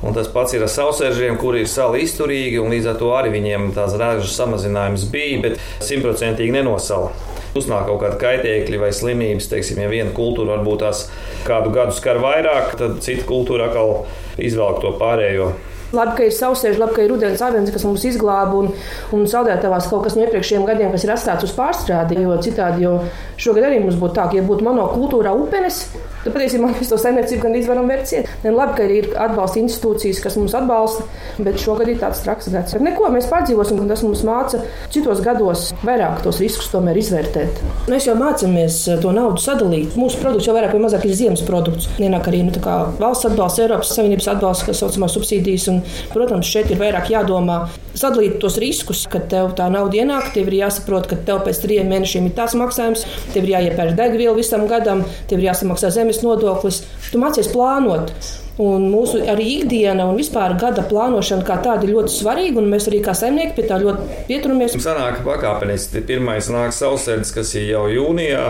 Un 0.01 0.17
tas 0.17 0.31
pats 0.33 0.57
ir 0.57 0.65
ar 0.65 0.73
sausēžiem, 0.73 1.37
kuri 1.41 1.67
ir 1.67 1.69
sali 1.69 2.01
izturīgi, 2.07 2.63
un 2.63 2.73
līdz 2.73 2.89
ar 2.95 2.97
to 3.03 3.11
arī 3.13 3.35
viņiem 3.35 3.69
tās 3.77 3.99
ražas 4.01 4.33
samazinājums 4.39 5.05
bija, 5.13 5.43
bet 5.45 5.85
simtprocentīgi 5.85 6.57
nenosala. 6.57 7.13
Uznāk 7.53 7.85
kaut 7.91 8.01
kāda 8.01 8.17
kaitēkļa 8.23 8.81
vai 8.81 8.89
slimības, 8.97 9.51
teiksim, 9.53 9.83
ja 9.85 9.91
viena 9.93 10.15
kultūra 10.17 10.55
varbūt 10.55 10.87
tās 10.87 11.05
kādu 11.45 11.75
gadu 11.75 11.93
skar 11.93 12.23
vairāk, 12.25 12.73
tad 12.81 13.03
cita 13.05 13.29
kultūra 13.29 13.69
atkal 13.69 14.07
izvelk 14.41 14.81
to 14.81 14.95
pārējo. 14.97 15.53
Labi, 15.93 16.15
ka 16.17 16.25
ir 16.25 16.33
sausēži, 16.33 16.81
labi, 16.81 16.97
ka 16.97 17.05
ir 17.05 17.13
ūdens 17.13 17.43
avens, 17.45 17.73
kas 17.73 17.85
mums 17.85 18.07
izglāba 18.09 18.57
un, 18.63 18.71
un 19.13 19.27
saldētavās 19.29 19.91
kaut 19.91 20.07
kas 20.07 20.17
no 20.17 20.25
iepriekšējiem 20.25 20.65
gadiem, 20.69 20.95
kas 20.95 21.05
ir 21.05 21.13
atstāts 21.13 21.49
uz 21.49 21.53
pārstrādi. 21.57 22.23
Jo 22.25 22.39
citādi, 22.45 22.87
jo 22.87 22.95
šogad 23.37 23.69
arī 23.69 23.83
mums 23.85 23.99
būtu 24.01 24.17
tā, 24.17 24.31
ka, 24.31 24.39
ja 24.41 24.47
būtu 24.47 24.65
monokultūrā 24.65 25.35
upenes, 25.37 25.85
tad 26.25 26.35
patiesībā 26.35 26.71
mēs 26.73 26.91
to 26.93 26.99
saimniecību 27.01 27.47
gan 27.47 27.59
izvaram 27.59 27.91
vērt 27.91 28.11
ciet. 28.11 28.31
Labi, 28.45 28.77
ka 28.79 28.87
ir 28.87 29.11
atbalsta 29.21 29.61
institūcijas, 29.63 30.21
kas 30.25 30.39
mums 30.39 30.57
atbalsta, 30.59 31.07
bet 31.43 31.61
šogad 31.63 31.91
ir 31.93 32.01
tāds 32.03 32.23
traks 32.25 32.51
gads. 32.53 32.77
Neko 32.83 33.11
mēs 33.15 33.29
pārdzīvosim, 33.31 33.81
un 33.83 33.91
tas 33.91 34.03
mums 34.07 34.25
māca 34.27 34.63
citos 34.93 35.23
gados 35.25 35.71
vairāk 35.83 36.23
tos 36.25 36.41
riskus 36.43 36.71
tomēr 36.73 36.99
izvērtēt. 37.03 37.63
Mēs 37.91 38.09
jau 38.09 38.17
mācāmies 38.19 38.79
to 39.03 39.15
naudu 39.15 39.43
sadalīt. 39.43 39.97
Mūsu 39.99 40.21
produkts 40.23 40.49
jau 40.49 40.57
vairāk 40.57 40.75
vai 40.77 40.83
mazāk 40.85 41.07
ir 41.09 41.17
ziemas 41.19 41.45
produkts. 41.47 41.89
Ienāk 42.03 42.29
arī 42.31 42.43
nu, 42.47 42.55
valsts 43.01 43.29
atbalsts, 43.31 43.63
Eiropas 43.63 43.95
Savienības 43.97 44.29
atbalsts, 44.35 44.67
kas 44.69 44.83
saucamā 44.83 45.09
subsīdijas. 45.13 45.69
Un, 45.73 45.81
protams, 46.13 46.51
šeit 46.51 46.71
ir 46.73 46.81
vairāk 46.81 47.11
jādomā, 47.13 47.63
sadalīt 47.99 48.39
tos 48.43 48.59
riskus, 48.63 49.05
kad 49.11 49.29
tev 49.33 49.53
tā 49.59 49.69
nauda 49.73 50.01
ienāk. 50.03 50.31
Tev 50.37 50.51
ir 50.51 50.59
jāsaprot, 50.63 51.09
ka 51.11 51.19
tev 51.27 51.43
pēc 51.47 51.63
trim 51.65 51.91
mēnešiem 51.93 52.29
ir 52.29 52.37
tāds 52.37 52.57
maksājums, 52.59 53.05
tev 53.35 53.47
ir 53.47 53.55
jāiepērk 53.57 53.97
degviela 53.99 54.37
visam 54.39 54.67
gadam, 54.71 55.05
tev 55.31 55.41
ir 55.41 55.51
jāsamaksā 55.51 55.93
zemes 55.95 56.12
nodoklis. 56.21 56.83
Tu 57.09 57.21
mācies 57.21 57.49
plānot. 57.53 58.13
Un 58.61 58.85
mūsu 58.93 59.23
arī 59.33 59.47
ikdiena 59.63 60.05
un 60.11 60.19
vispār 60.19 60.53
gada 60.61 60.83
plānošana 60.85 61.45
kā 61.49 61.57
tāda 61.65 61.87
ir 61.87 61.95
ļoti 61.95 62.13
svarīga, 62.13 62.61
un 62.61 62.69
mēs 62.69 62.85
arī 62.91 62.99
kā 63.05 63.15
saimnieki 63.17 63.57
pie 63.57 63.65
tā 63.71 63.79
ļoti 63.81 64.19
pieturamies. 64.29 64.77
Sanāk, 64.85 65.23
pakāpeniski 65.25 66.03
pirmais 66.05 66.51
nāk 66.53 66.77
sausēdz, 66.77 67.33
kas 67.33 67.55
ir 67.57 67.71
jau 67.71 67.87
jūnijā, 67.89 68.45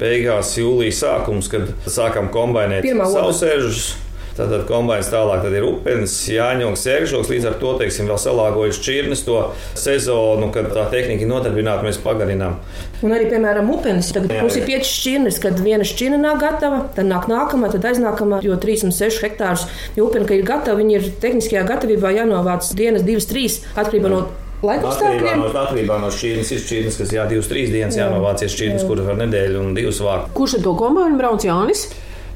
beigās 0.00 0.54
jūlijas 0.56 1.02
sākums, 1.04 1.52
kad 1.52 1.68
sākam 1.84 2.32
kombinēt 2.32 2.88
sausēžus. 3.12 3.92
Tātad 4.32 4.64
kombinācijas 4.68 5.10
tālāk 5.12 5.42
tad 5.44 5.54
ir 5.58 5.66
upenis, 5.68 6.14
jāņoks, 6.32 6.84
sēkšoks. 6.86 7.30
Līdz 7.32 7.48
ar 7.50 7.56
to, 7.60 7.72
teiksim, 7.82 8.08
vēl 8.08 8.20
salāgojuši 8.22 8.84
čirnes 8.86 9.24
to 9.26 9.38
sezonu, 9.76 10.48
kad 10.54 10.70
tā 10.72 10.86
tehnika 10.92 11.26
ir 11.26 11.28
nodarbināta, 11.28 11.84
mēs 11.84 12.00
pagarinām. 12.00 12.56
Un 13.04 13.12
arī, 13.12 13.26
piemēram, 13.32 13.68
upenis. 13.74 14.12
Tagad 14.14 14.32
jā, 14.32 14.44
mums 14.44 14.56
ir 14.56 14.64
pieci 14.68 14.88
šķirnes, 14.88 15.40
kad 15.42 15.60
viena 15.60 15.84
šķirne 15.88 16.20
nav 16.22 16.40
gatava, 16.40 16.84
tad 16.96 17.10
nāk 17.10 17.28
nākamā, 17.28 17.72
tad 17.74 17.88
aiznākamā, 17.90 18.40
jo 18.46 18.56
36 18.62 19.20
hektārus 19.26 19.66
upeni, 20.00 20.28
ka 20.28 20.38
ir 20.38 20.46
gatava, 20.48 20.80
viņi 20.80 20.96
ir 20.96 21.10
tehniskajā 21.20 21.66
gatavībā 21.68 22.14
jānovāc 22.16 22.72
dienas, 22.78 23.04
divas, 23.04 23.28
trīs, 23.28 23.60
atkarībā 23.76 24.12
no 24.12 24.24
Atkarībā 24.62 25.32
no, 25.40 25.48
atkarībā 25.50 25.96
no 25.98 26.08
šķirnes 26.14 26.52
ir 26.54 26.60
šķirnes, 26.62 26.98
kas 27.00 27.10
jā, 27.16 27.24
divas, 27.26 27.48
trīs 27.50 27.72
dienas 27.72 27.96
jā. 27.98 28.06
jānovācies 28.06 28.52
šķirnes, 28.54 28.84
kuras 28.86 29.08
var 29.08 29.18
nedēļu 29.18 29.58
un 29.58 29.72
divas 29.74 29.98
vākt. 30.04 30.30
Kurš 30.36 30.60
ar 30.60 30.62
to 30.68 30.74
kombināciju 30.78 31.18
brauc 31.18 31.46
Jānis? 31.48 31.82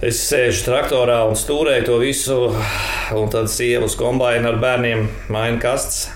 Es 0.04 0.18
sēžu 0.28 0.66
traktorā 0.66 1.22
un 1.24 1.38
stūrēju 1.40 1.84
to 1.86 1.94
visu, 2.02 2.34
un 3.16 3.30
tad 3.32 3.48
sieva 3.48 3.86
uz 3.88 3.94
kombināciju 3.96 4.50
ar 4.50 4.58
bērniem 4.60 5.06
maina 5.32 5.56
kastes. 5.62 6.10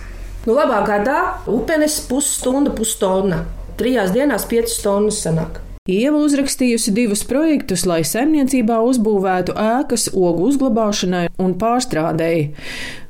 Nu, 0.45 0.53
labā 0.53 0.83
gadā 0.85 1.17
upenes 1.49 1.97
pusstunda, 2.05 2.75
pustonna. 2.77 3.47
Trijās 3.81 4.13
dienās 4.13 4.45
piecas 4.51 4.77
tonnas 4.85 5.23
sanāk. 5.25 5.63
Ieva 5.89 6.21
uzrakstījusi 6.21 6.93
divus 6.93 7.25
projektus, 7.25 7.87
lai 7.89 8.03
saimniecībā 8.05 8.77
uzbūvētu 8.85 9.57
ēkas 9.57 10.11
ogu 10.13 10.51
uzglabāšanai 10.51 11.31
un 11.41 11.57
pārstrādēji. 11.57 12.51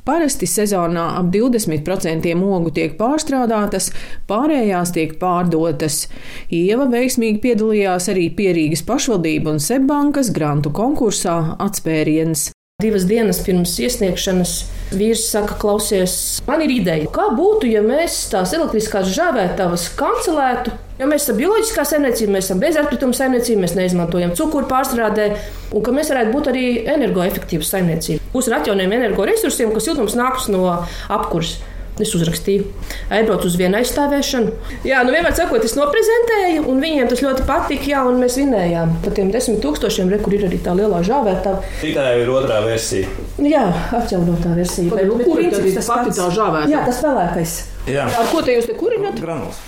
Parasti 0.05 0.49
sezonā 0.51 1.07
ap 1.19 1.33
20% 1.35 2.31
ogu 2.41 2.73
tiek 2.77 2.97
pārstrādātas, 3.01 3.91
pārējās 4.31 4.95
tiek 4.97 5.19
pārdotas. 5.21 6.07
Ieva 6.51 6.89
veiksmīgi 6.91 7.43
piedalījās 7.45 8.09
arī 8.13 8.31
Pierīgas 8.37 8.87
pašvaldību 8.89 9.57
un 9.57 9.61
Sebbankas 9.61 10.33
grantu 10.37 10.73
konkursā 10.75 11.37
atspēriens. 11.61 12.51
Divas 12.81 13.07
dienas 13.09 13.43
pirms 13.45 13.77
iesniegšanas 13.85 14.55
vīrs 14.97 15.27
saka, 15.31 15.57
klausies, 15.61 16.15
man 16.49 16.63
ir 16.65 16.73
ideja, 16.81 17.11
kā 17.15 17.31
būtu, 17.37 17.69
ja 17.71 17.83
mēs 17.85 18.23
tās 18.33 18.55
elektriskās 18.57 19.11
žāvētavas 19.15 19.91
kancelētu 19.99 20.75
Jo 21.01 21.07
mēs 21.09 21.23
esam 21.25 21.39
bioloģiskā 21.39 21.81
saimniecība, 21.89 22.35
mēs 22.35 22.51
esam 22.51 22.59
bezatkrituma 22.61 23.17
saimniecība, 23.17 23.63
mēs 23.63 23.73
neizmantojam 23.73 24.35
cukuru 24.37 24.69
pārstrādē, 24.69 25.31
un 25.73 25.85
ka 25.87 25.95
mēs 25.97 26.11
varētu 26.13 26.35
būt 26.35 26.51
arī 26.53 26.65
energoefektīva 26.93 27.65
saimniecība. 27.65 28.21
Ar 28.37 28.57
atjaunojumiem 28.59 29.07
energoresursiem, 29.07 29.73
kas 29.73 29.89
siltums 29.89 30.19
nāks 30.19 30.51
no 30.53 30.67
apkurses. 31.09 31.63
Es 32.01 32.15
uzrakstīju, 32.17 32.65
aizbraucu 33.13 33.49
uz 33.51 33.57
vienu 33.61 33.77
aizstāvēšanu. 33.81 34.53
Jā, 34.89 35.03
nu 35.05 35.13
vienmēr 35.15 35.35
sakot, 35.37 35.65
es 35.67 35.77
noprezentēju, 35.77 36.65
un 36.71 36.81
viņiem 36.83 37.11
tas 37.11 37.21
ļoti 37.25 37.45
patika. 37.49 37.91
Jā, 37.93 38.05
un 38.09 38.21
mēs 38.23 38.39
vinējām 38.41 38.97
par 39.05 39.17
tiem 39.19 39.33
desmit 39.35 39.61
tūkstošiem, 39.65 40.13
re, 40.13 40.21
kur 40.25 40.37
ir 40.37 40.47
arī 40.49 40.61
tā 40.65 40.75
lielā 40.79 41.03
žāvētava. 41.07 41.61
Tā 41.83 42.07
jau 42.13 42.23
ir 42.25 42.33
otrā 42.35 42.61
versija. 42.65 43.11
Jā, 43.45 43.67
atjaunotā 44.01 44.55
versija. 44.57 44.95
Bet, 44.95 45.11
bet, 45.13 45.27
kur 45.29 45.45
ir 45.45 45.53
tas 45.53 45.91
pats? 45.93 46.17
Tā 46.17 46.31
žāvētava. 46.39 46.73
Jā, 46.73 46.87
tas 46.89 47.03
pelēkais. 47.05 47.59
Jā. 47.91 48.09
Ar 48.09 48.33
ko 48.33 48.45
te 48.45 48.57
jūs 48.57 48.71
te 48.71 48.79
kurināt? 48.81 49.21
Granuls. 49.21 49.61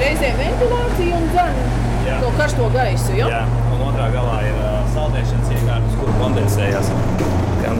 reizē 0.00 0.30
ventilācija 0.38 1.18
un 1.18 1.28
dzēna 1.34 1.79
no 2.20 2.32
karsto 2.38 2.68
gaisu. 2.74 3.14
Ja? 3.18 3.30
Jā, 3.30 3.44
un 3.74 3.86
otrā 3.90 4.10
galā 4.14 4.40
ir 4.48 4.58
uh, 4.58 4.76
saldēšanas 4.94 5.54
iekārtas, 5.56 5.96
kur 6.00 6.12
kondensējās. 6.20 6.92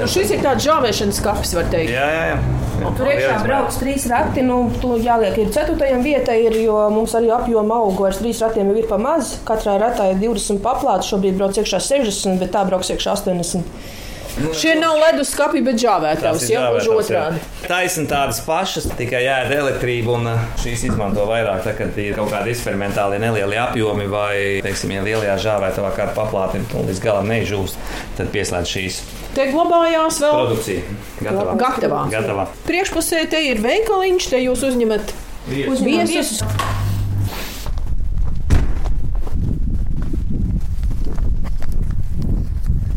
Nu, 0.00 0.09
šis 0.09 0.35
ir 0.37 0.43
tāds 0.45 0.65
žāvēšanas 0.67 1.21
kapis, 1.25 1.55
var 1.57 1.71
teikt. 1.73 1.93
Jā, 1.95 2.09
jā, 2.15 2.25
jā. 2.33 2.59
Tur 2.97 3.09
iekšā 3.11 3.37
brauks 3.45 3.79
trīs 3.81 4.07
rati. 4.09 4.45
Nu, 4.45 4.59
tur 4.81 5.00
jāliek 5.03 5.37
ir 5.41 5.50
ceturtajam 5.53 6.05
vietai, 6.05 6.39
ir, 6.47 6.57
jo 6.65 6.77
mums 6.95 7.15
arī 7.19 7.33
apjoma 7.35 7.81
auga 7.83 8.07
vairs 8.07 8.21
trīs 8.21 8.41
ratiem 8.45 8.71
jau 8.71 8.77
ir 8.81 8.89
pa 8.89 9.00
maz. 9.00 9.35
Katrai 9.49 9.77
ratai 9.83 10.12
ir 10.15 10.23
20 10.23 10.62
paplātes, 10.65 11.11
šobrīd 11.12 11.37
brauc 11.41 11.59
iekšā 11.61 11.81
60, 11.91 12.39
bet 12.41 12.55
tā 12.55 12.65
brauks 12.69 12.93
iekšā 12.95 13.17
80. 13.19 13.67
Nu, 14.38 14.52
Šie 14.54 14.76
nav 14.78 14.94
leduskapi, 15.00 15.62
bet 15.66 15.80
žāvētājs 15.82 16.46
jau 16.52 16.62
uz 16.78 16.88
otrādi. 16.94 17.40
Taisn 17.66 18.06
tādas 18.10 18.40
pašas, 18.46 18.87
tikai 18.99 19.25
jāēd 19.25 19.54
elektrību, 19.56 20.14
un 20.16 20.30
uh, 20.30 20.44
šīs 20.62 20.87
izmanto 20.90 21.26
vairāk, 21.28 21.62
tā, 21.66 21.75
kad 21.78 21.99
ir 22.00 22.14
kaut 22.18 22.30
kādi 22.32 22.54
eksperimentāli 22.54 23.20
nelieli 23.22 23.58
apjomi, 23.60 24.06
vai, 24.10 24.34
teiksim, 24.64 24.94
ja 24.96 25.04
lielajā 25.06 25.37
žāvētavā 25.46 25.92
kāda 25.96 26.14
paplāte 26.16 26.62
un 26.62 26.90
līdz 26.90 27.02
galam 27.04 27.30
neizžūst, 27.30 27.80
tad 28.18 28.30
pieslēdz 28.34 28.75
šīs. 28.75 29.00
Te 29.37 29.46
glabājās 29.52 30.20
vēl 30.22 30.37
produkcija. 30.37 30.99
Gatavā. 31.22 31.56
Gatavā. 31.64 32.04
Gatavā. 32.14 32.46
Priekšpusē 32.66 33.25
te 33.30 33.42
ir 33.50 33.62
veikaliņš, 33.62 34.30
te 34.32 34.44
jūs 34.46 34.66
uzņemat 34.70 35.16
viesus. 35.50 35.84
viesus. 35.87 36.78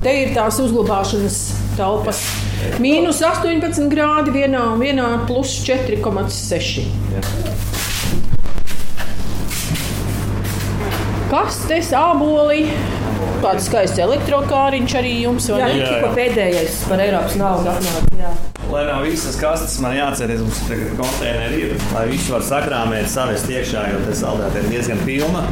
Te 0.04 0.12
ir 0.24 0.34
tās 0.36 0.58
uzglabāšanas 0.60 1.38
telpas. 1.78 2.20
Mīnus 2.84 3.22
18 3.24 3.88
grādi 3.92 4.34
vienā, 4.36 4.66
vienā 4.80 5.08
plus 5.28 5.56
4,6. 5.68 6.84
kastes, 11.34 11.90
āboli. 11.98 12.68
Kāds 13.44 13.66
skaists 13.68 14.00
elektrokāriņš 14.00 14.94
arī 15.00 15.14
jums 15.26 15.50
Jā, 15.50 15.58
vai 15.58 15.72
ne? 15.76 15.88
tikko 15.88 16.12
pēdējais 16.16 16.78
par 16.88 17.02
Eiropas 17.04 17.34
naudu 17.40 17.72
atnāca. 17.74 18.20
jā. 18.20 18.30
Lai 18.72 18.84
nav 18.88 19.04
visas 19.04 19.36
kastes, 19.42 19.76
man 19.84 19.98
jāatcerās, 19.98 20.40
mums 20.46 20.62
tagad 20.70 20.94
konteineri 21.00 21.60
ir. 21.66 21.74
Lai 21.96 22.06
viss 22.12 22.30
var 22.32 22.46
sakrāmēt, 22.48 23.10
savest 23.12 23.50
iekšā, 23.52 23.84
jo 23.92 24.00
tas 24.08 24.22
saldēta 24.24 24.62
ir 24.64 24.70
diezgan 24.72 25.04
pilna. 25.08 25.44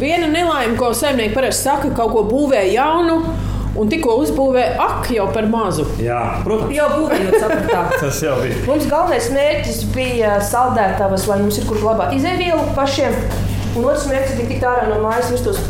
Viena 0.00 0.30
nelaime, 0.32 0.78
ko 0.80 0.94
saimnieki 0.96 1.34
parasti 1.36 1.66
saka, 1.66 1.90
kaut 1.92 2.14
ko 2.14 2.24
būvē 2.24 2.62
jaunu. 2.72 3.20
Un 3.80 3.90
tikko 3.92 4.16
uzbūvē, 4.18 4.62
ak, 4.82 5.10
jau 5.14 5.26
par 5.30 5.46
mazu. 5.46 5.84
Jā, 6.02 6.40
protams. 6.42 6.72
Jau 6.74 6.88
būvējot. 6.94 7.68
Tas 8.00 8.22
jau 8.24 8.38
bija. 8.40 8.56
Mums 8.66 8.88
galvenais 8.90 9.28
mērķis 9.34 9.84
bija 9.94 10.32
saldētavas, 10.48 11.28
lai 11.30 11.38
mums 11.44 11.60
ir 11.60 11.68
kur 11.68 11.78
glabāt 11.84 12.16
izēvielu 12.16 12.64
pašiem. 12.74 13.14
Un 13.76 13.86
otrs 13.86 14.08
mērķis 14.10 14.40
bija 14.40 14.50
tikt 14.50 14.66
ārā 14.72 14.88
no 14.90 14.98
mājas 15.04 15.30
virsmas 15.30 15.62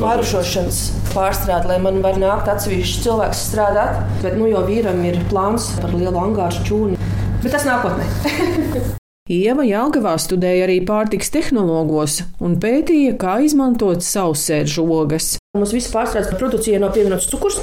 mārušošanas 0.00 0.82
pārstrādi, 1.14 1.70
lai 1.70 1.78
man 1.86 2.02
var 2.04 2.18
nākt 2.20 2.50
atsevišķs 2.56 3.06
cilvēks 3.06 3.46
strādāt. 3.52 4.02
Bet 4.24 4.40
nu 4.40 4.50
jau 4.50 4.66
vīram 4.66 5.04
ir 5.06 5.22
plāns 5.30 5.70
par 5.78 5.94
lielu 5.94 6.16
angāru 6.26 6.66
čūni. 6.66 7.00
Bet 7.44 7.52
tas 7.52 7.68
nākotnē. 7.68 8.96
Ieva 9.26 9.64
Jālgavā 9.66 10.12
studēja 10.22 10.68
arī 10.68 10.76
pārtiks 10.86 11.32
tehnologos 11.34 12.20
un 12.38 12.52
pētīja, 12.62 13.16
kā 13.18 13.40
izmantot 13.42 14.04
saussēžu 14.06 14.84
ogas. 14.94 15.32
Mums 15.58 15.72
viss 15.74 15.90
pārstrādes 15.90 16.36
produkcijai 16.38 16.78
nav 16.78 16.92
pievienots 16.94 17.26
cukurs. 17.32 17.58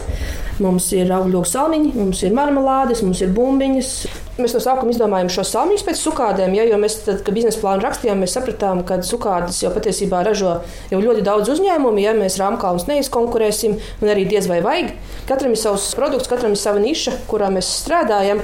Mums 0.59 0.89
ir 0.91 1.07
augļu 1.15 1.45
salmiņi, 1.47 1.93
mums 1.95 2.19
ir 2.27 2.35
marmelādes, 2.35 2.99
mums 3.05 3.21
ir 3.23 3.31
bumbiņas. 3.37 3.91
Mēs 4.43 4.57
no 4.57 4.59
sākuma 4.65 4.91
izdomājām 4.91 5.31
šo 5.31 5.45
salmiņu 5.47 5.85
pēc 5.87 6.01
sukādēm, 6.03 6.57
ja, 6.57 6.65
jo 6.67 6.81
mēs, 6.83 6.97
tad, 7.05 7.21
kad 7.23 7.37
biznesa 7.37 7.61
plānu 7.63 7.87
rakstījām, 7.87 8.19
mēs 8.25 8.35
sapratām, 8.35 8.83
ka 8.83 8.99
sukādas 9.07 9.61
jau 9.63 9.71
patiesībā 9.71 10.19
ražo 10.27 10.57
jau 10.91 10.99
ļoti 10.99 11.23
daudz 11.23 11.53
uzņēmumu. 11.55 12.03
Ja 12.03 12.11
mēs 12.17 12.41
rāmkalnus 12.43 12.89
neizkonkurēsim, 12.91 13.79
un 14.03 14.11
arī 14.11 14.27
diez 14.27 14.51
vai 14.51 14.59
vajag. 14.65 14.91
Katram 15.31 15.55
ir 15.55 15.63
savs 15.63 15.87
produkts, 15.95 16.27
katram 16.27 16.57
ir 16.57 16.59
sava 16.59 16.83
niša, 16.83 17.21
kurā 17.31 17.47
mēs 17.55 17.71
strādājam. 17.79 18.43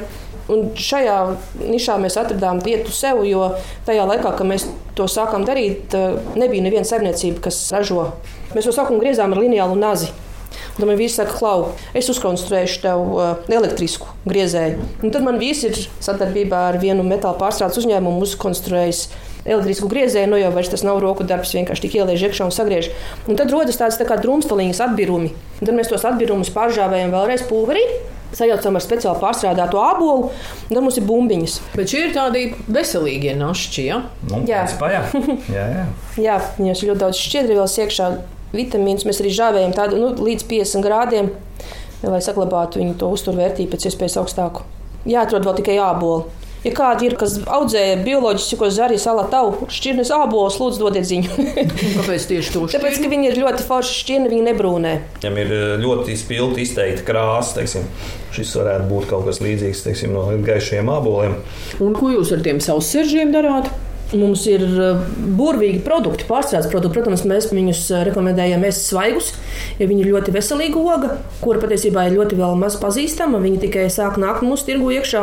Un 0.50 0.72
šajā 0.80 1.18
nišā 1.62 2.00
mēs 2.02 2.18
atradām 2.18 2.62
vietu 2.66 2.94
sev, 2.96 3.22
jo 3.28 3.52
tajā 3.86 4.08
laikā, 4.10 4.34
kad 4.38 4.50
mēs 4.50 4.66
to 4.98 5.06
sākām 5.10 5.46
darīt, 5.46 5.94
nebija 6.40 6.66
neviena 6.66 6.88
saimniecība, 6.90 7.44
kas 7.50 7.62
ražo. 7.76 8.08
Mēs 8.56 8.66
no 8.66 8.74
sākuma 8.74 9.04
griezām 9.04 9.36
ar 9.36 9.44
lineālu 9.44 9.78
nazi. 9.78 10.10
Un 10.80 10.88
man 10.88 10.98
vīrs 10.98 11.18
saka, 11.20 11.36
Klau, 11.36 11.74
es 11.94 12.08
uzkonstruēšu 12.10 12.82
tev 12.82 13.02
uh, 13.14 13.32
elektrisku 13.52 14.10
griezēju. 14.26 14.86
Un 15.04 15.14
tad 15.14 15.26
man 15.26 15.38
vīrs 15.42 15.66
ir 15.68 15.78
sadarbībā 16.02 16.62
ar 16.72 16.80
vienu 16.82 17.04
metāla 17.06 17.38
pārstrādes 17.40 17.82
uzņēmumu 17.82 18.24
uzkonstruējis 18.26 19.04
elektrisku 19.46 19.90
griezēju. 19.92 20.30
Nu 20.32 20.40
jau 20.40 20.52
tas 20.54 20.84
nav 20.86 21.00
roku 21.04 21.26
darbs, 21.28 21.54
vienkārši 21.56 21.86
tik 21.86 21.98
ieliež 22.00 22.28
iekšā 22.30 22.48
un 22.48 22.54
sagriež. 22.56 22.92
Un 23.28 23.40
tad 23.40 23.52
rodas 23.54 23.80
tāds 23.80 24.00
tā 24.00 24.08
kā 24.08 24.20
drumstaliņas 24.22 24.82
atbirumi. 24.90 25.34
Un 25.60 25.66
tad 25.66 25.76
mēs 25.78 25.92
tos 25.92 26.06
atbirumus 26.08 26.52
pāržāvējam 26.56 27.14
vēlreiz 27.16 27.46
pulverī. 27.50 27.84
Sajaucam 28.30 28.76
ar 28.78 28.84
speciāli 28.86 29.18
pārstrādātu 29.24 29.80
ābolu, 29.82 30.28
un 30.30 30.70
tad 30.70 30.84
mums 30.86 31.00
ir 31.02 31.06
bumbiņas. 31.08 31.56
Bet 31.74 31.90
šie 31.90 32.04
ir 32.06 32.12
tādi 32.14 32.44
veselīgie 32.70 33.34
našķi. 33.40 33.86
Ja? 33.88 34.04
Nu, 34.30 34.44
Jā. 34.46 34.68
jā. 34.70 35.02
jā, 35.56 35.64
jā. 35.74 35.86
Jā, 36.22 36.36
viņos 36.60 36.84
ir 36.84 36.92
ļoti 36.92 37.04
daudz 37.08 37.22
šķiedrvielas 37.24 37.78
iekšā, 37.82 38.10
vitamīnus. 38.54 39.08
Mēs 39.10 39.24
arī 39.24 39.34
žāvējam 39.34 39.74
tādu 39.74 39.98
nu, 40.04 40.12
līdz 40.28 40.46
50 40.46 40.86
grādiem, 40.86 41.32
lai 42.06 42.22
saglabātu 42.22 42.84
viņu 42.84 43.00
to 43.02 43.10
uzturvērtību 43.18 43.74
pēc 43.74 43.90
iespējas 43.90 44.20
augstāku. 44.22 44.62
Jāatrod 45.10 45.50
vēl 45.50 45.58
tikai 45.64 45.80
ābolu. 45.82 46.28
Ja 46.60 46.74
kādi 46.76 47.08
ir, 47.08 47.16
kas 47.20 47.38
audzē 47.48 47.82
bioloģiskos 48.04 48.74
zarīs, 48.76 49.06
salātu, 49.08 49.70
šķirnes 49.72 50.12
ābolus, 50.12 50.58
lūdzu, 50.60 50.82
dodiet 50.82 51.08
ziņu. 51.08 51.46
Kāpēc 51.96 52.26
tieši 52.34 52.56
to 52.56 52.66
Tāpēc, 52.74 53.00
ka 53.00 53.12
viņi 53.14 53.30
ir 53.32 53.40
ļoti 53.40 53.64
forši 53.68 54.00
šķirni, 54.04 54.32
viņi 54.34 54.48
nebrūnē. 54.50 54.94
Viņam 55.22 55.40
ir 55.40 55.54
eh, 55.56 55.68
ļoti 55.80 56.18
spilgti 56.20 56.66
izteikta 56.68 57.06
krāsa. 57.08 57.62
Teiksim. 57.62 57.88
Šis 58.36 58.52
varētu 58.60 58.90
būt 58.92 59.08
kaut 59.10 59.30
kas 59.30 59.40
līdzīgs 59.44 59.86
teiksim, 59.88 60.12
no 60.14 60.28
gaišiem 60.46 60.92
aboliem. 60.92 61.40
Un 61.84 61.96
ko 61.98 62.12
jūs 62.12 62.36
ar 62.36 62.44
tiem 62.46 62.60
saussēžiem 62.64 63.32
darāt? 63.34 63.72
Mums 64.10 64.46
ir 64.50 64.64
uh, 64.66 65.02
burvīgi 65.38 65.84
produkti, 65.86 66.26
pārstrādes 66.30 66.70
produkti. 66.72 66.96
Protams, 66.98 67.26
mēs 67.30 67.50
viņus 67.54 67.84
uh, 67.94 68.02
rekomendējam 68.08 68.64
ēst 68.66 68.88
svaigus, 68.90 69.32
jo 69.78 69.86
viņi 69.90 70.02
ir 70.06 70.12
ļoti 70.16 70.34
veselīga 70.34 70.82
oga, 70.82 71.12
kura 71.44 71.62
patiesībā 71.62 72.08
ir 72.08 72.18
ļoti 72.18 72.40
maz 72.58 72.78
pazīstama. 72.82 73.42
Viņi 73.44 73.62
tikai 73.68 73.86
sāk 73.94 74.18
nākt 74.22 74.42
mūsu 74.46 74.66
tirgu 74.72 74.90
iekšā. 74.98 75.22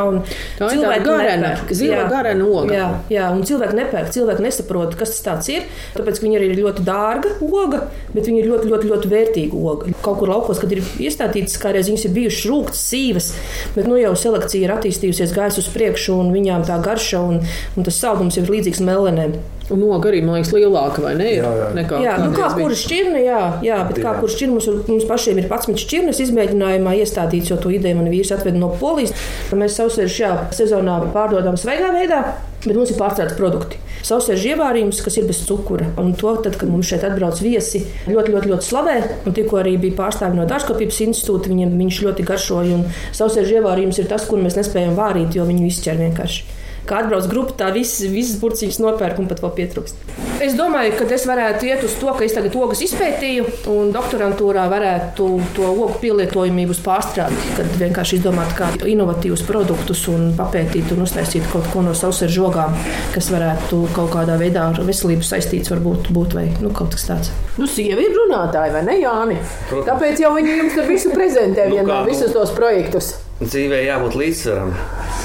Tā 0.61 0.71
ir 0.71 0.85
tāda 0.85 1.01
garena, 1.03 1.53
zila 1.71 2.07
garena 2.11 2.47
oga. 2.47 2.77
Jā, 2.77 2.87
jā, 3.11 3.27
un 3.35 3.43
cilvēki 3.49 3.79
nepērk, 3.81 4.13
cilvēki 4.15 4.47
nesaprot, 4.47 4.95
kas 5.01 5.17
tas 5.25 5.51
ir. 5.51 5.67
Tāpēc 5.97 6.23
viņi 6.23 6.39
arī 6.39 6.53
ir 6.53 6.63
ļoti 6.63 6.87
dārga 6.87 7.35
oga, 7.43 7.83
bet 8.15 8.31
viņi 8.31 8.43
ir 8.43 8.51
ļoti, 8.53 8.71
ļoti, 8.71 8.91
ļoti 8.93 9.13
vērtīga 9.13 9.65
oga. 9.73 9.93
Kaut 10.05 10.21
kur 10.23 10.31
laukos, 10.31 10.63
kad 10.63 10.73
ir 10.77 10.85
iestādītas, 11.03 11.59
kā 11.61 11.75
reiz 11.75 11.91
viņas 11.91 12.07
ir 12.07 12.15
bijušas 12.17 12.49
rūktas, 12.53 12.87
sīvas, 12.93 13.31
bet 13.75 13.91
nu 13.91 13.99
jau 13.99 14.15
selekcija 14.19 14.69
ir 14.69 14.75
attīstījusies, 14.77 15.35
gājis 15.37 15.61
uz 15.65 15.71
priekšu, 15.75 16.17
un 16.23 16.33
viņām 16.35 16.67
tā 16.69 16.79
garša 16.85 17.23
un, 17.27 17.41
un 17.77 17.87
tas 17.87 17.99
saldums 18.01 18.39
ir 18.39 18.51
līdzīgs 18.53 18.76
melenēm. 18.85 19.37
Un 19.67 19.81
oga 19.83 20.13
arī, 20.13 20.21
man 20.23 20.37
liekas, 20.37 20.53
lielāka 20.55 21.03
vai 21.03 21.17
ne? 21.19 21.25
Jā, 21.35 21.49
jā. 21.59 21.65
Nekā 21.75 21.99
Jā, 21.99 22.13
nu, 22.23 22.29
kā 22.37 22.53
kurš 22.55 22.85
šķirne, 22.87 23.19
jā, 23.27 23.39
jā, 23.67 23.79
bet 23.89 23.97
kā 23.99 24.13
Jā. 24.13 24.21
kurš 24.21 24.37
šķirne 24.37 24.53
mums, 24.55 24.67
ir- 24.71 24.85
mums 24.93 25.07
pašiem 25.09 25.39
ir 25.43 25.49
11 25.49 25.81
šķirnes 25.83 26.21
izmēģinājumā 26.23 26.93
iestādīts, 27.03 27.51
jo 27.51 27.57
to 27.59 27.73
ideju 27.75 27.97
man 27.99 28.07
vīrs 28.13 28.31
atveda 28.37 28.61
no 28.61 28.69
Polijas. 28.79 29.11
Mēs 29.51 29.75
savsēžu 29.75 30.15
šajā 30.21 30.31
sezonā 30.55 31.01
pārdodam 31.11 31.59
svaigā 31.59 31.91
veidā, 31.97 32.21
bet 32.65 32.77
mums 32.77 32.93
ir 32.95 32.97
pārstrādes 33.01 33.35
produkti. 33.37 33.81
Savsēžu 34.07 34.53
ievārījums, 34.55 35.01
kas 35.03 35.17
ir 35.19 35.25
bez 35.27 35.41
cukura. 35.49 35.89
Un 35.99 36.13
to, 36.15 36.37
tad, 36.45 36.55
kad 36.61 36.69
mums 36.71 36.87
šeit 36.87 37.03
atbrauc 37.03 37.41
viesi, 37.43 37.81
ļoti, 38.07 38.37
ļoti, 38.37 38.51
ļoti 38.53 38.63
slavē. 38.69 38.95
Un 39.27 39.35
tikko 39.35 39.59
arī 39.59 39.75
bija 39.83 39.97
pārstāvi 39.99 40.39
no 40.39 40.47
Dārzkopības 40.47 41.01
institūta, 41.09 41.51
viņiem 41.51 41.75
viņš 41.75 41.99
ļoti 42.07 42.23
garšoja. 42.29 42.75
Un 42.79 42.87
savsēžu 43.11 43.59
ievārījums 43.59 43.99
ir 43.99 44.07
tas, 44.07 44.29
kur 44.31 44.39
mēs 44.39 44.55
nespējam 44.61 44.95
vārīt, 44.95 45.35
jo 45.35 45.43
viņi 45.49 45.67
izķer 45.73 45.99
vienkārši. 45.99 46.45
Kā 46.87 47.01
atbrauc 47.03 47.27
grupa, 47.31 47.55
tā 47.59 47.73
visas, 47.75 48.07
visas 48.13 48.39
burciņas 48.39 48.79
nopērk 48.83 49.19
un 49.19 49.27
pat 49.31 49.41
vēl 49.43 49.55
pietrūkst. 49.57 50.05
Es 50.45 50.53
domāju, 50.55 50.93
ka 50.99 51.07
es 51.17 51.25
varētu 51.27 51.67
iet 51.67 51.83
uz 51.87 51.95
to, 51.99 52.13
ka 52.15 52.23
es 52.27 52.35
tagad 52.37 52.55
ogas 52.61 52.83
izpētīju, 52.85 53.47
un 53.73 53.89
doktorantūrā 53.95 54.67
varētu 54.71 55.27
to 55.57 55.65
ogu 55.71 55.89
pielietojamību 56.03 56.75
uz 56.77 56.83
pārstrādi. 56.85 57.39
Kad 57.57 57.73
vienkārši 57.81 58.21
izdomāt 58.21 58.53
kādu 58.59 58.87
inovatīvus 58.93 59.43
produktus 59.49 60.05
un 60.13 60.29
papētīt 60.39 60.93
un 60.95 61.03
uztaisīt 61.07 61.49
kaut 61.53 61.67
ko 61.73 61.83
no 61.87 61.95
savas 61.97 62.23
žogām, 62.37 62.77
kas 63.17 63.33
varētu 63.33 63.83
kaut 63.97 64.13
kādā 64.15 64.37
veidā 64.41 64.69
ar 64.71 64.83
veselību 64.87 65.27
saistīts, 65.27 65.73
varbūt 65.73 66.13
būt 66.15 66.37
vai 66.39 66.47
nu, 66.61 66.71
kaut 66.71 66.95
kas 66.95 67.09
tāds. 67.11 67.33
Nu, 67.57 67.67
sieva 67.71 68.05
ir 68.05 68.15
runātāja, 68.15 68.75
vai 68.77 68.85
ne, 68.87 69.01
Jāni? 69.03 69.41
Protams. 69.71 69.89
Tāpēc 69.91 70.21
jau 70.23 70.35
viņi 70.37 70.59
jums 70.61 70.77
tur 70.77 70.91
visu 70.93 71.15
prezentē, 71.17 71.67
Nu, 71.71 71.81
vienmēr 71.81 71.95
kā, 71.97 72.03
nu? 72.05 72.13
visus 72.13 72.37
tos 72.37 72.53
projektus. 72.57 73.15
Dzīvē 73.37 73.83
jābūt 73.85 74.15
līdzsvaram. 74.17 74.71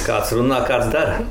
Kāds 0.03 0.33
runā, 0.35 0.57
kāds 0.67 0.89
dara. 0.91 1.21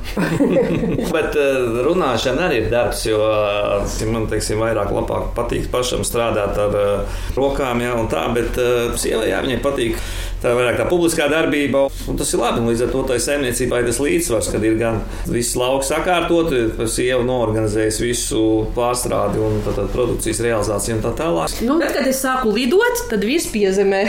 Bet 1.13 1.35
eh, 1.37 1.75
runāšana 1.85 2.47
arī 2.47 2.63
ir 2.63 2.71
darbs, 2.71 3.03
jo 3.05 3.19
eh, 3.21 4.07
man 4.09 4.25
teiksim, 4.31 4.57
vairāk 4.63 4.89
patīk 5.37 5.67
pašam 5.69 6.01
strādāt 6.07 6.57
ar 6.57 6.77
eh, 6.79 7.19
rokām, 7.37 7.83
un 7.93 8.09
tā, 8.09 8.23
bet 8.33 8.57
sievai 8.97 9.29
jā, 9.29 9.43
viņai 9.45 9.59
patīk 9.61 10.01
tā 10.41 10.53
vairāk 10.57 10.79
tā 10.79 10.87
publiskā 10.89 11.27
darbība. 11.31 11.85
Un 12.09 12.19
tas 12.19 12.31
ir 12.33 12.41
labi. 12.41 12.63
Līdz 12.65 12.85
ar 12.85 12.93
to 12.93 13.03
tai 13.09 13.17
saimniecībai 13.23 13.81
tas 13.87 13.99
līdzsvars, 14.01 14.51
kad 14.53 14.65
ir 14.67 14.77
gan 14.79 15.01
viss 15.29 15.57
lauks 15.59 15.91
sakārtot, 15.91 16.53
sieva 16.91 17.23
noorganizējas 17.27 17.99
visu 18.03 18.43
pārstrādi 18.77 19.41
un 19.41 19.59
tad, 19.65 19.77
tad 19.79 19.91
produkcijas 19.95 20.41
realizāciju 20.45 20.97
un 20.97 21.03
tā 21.05 21.13
tālāk. 21.19 21.59
Nu, 21.65 21.77
tad, 21.81 21.93
kad 21.97 22.09
es 22.09 22.23
sāku 22.23 22.53
lidot, 22.55 23.05
tad 23.11 23.25
vīrs 23.27 23.49
piezemē. 23.53 24.01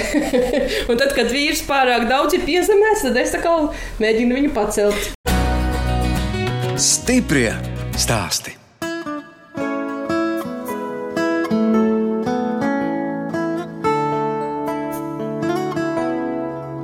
un 0.90 1.00
tad, 1.00 1.12
kad 1.16 1.32
vīrs 1.32 1.64
pārāk 1.68 2.08
daudz 2.10 2.38
ir 2.38 2.46
piezemēs, 2.48 3.04
tad 3.08 3.20
es 3.22 3.36
atkal 3.38 3.70
mēģinu 4.02 4.40
viņu 4.40 4.56
pacelt. 4.56 5.12
Stiprie 6.82 7.52
stāsti. 8.00 8.61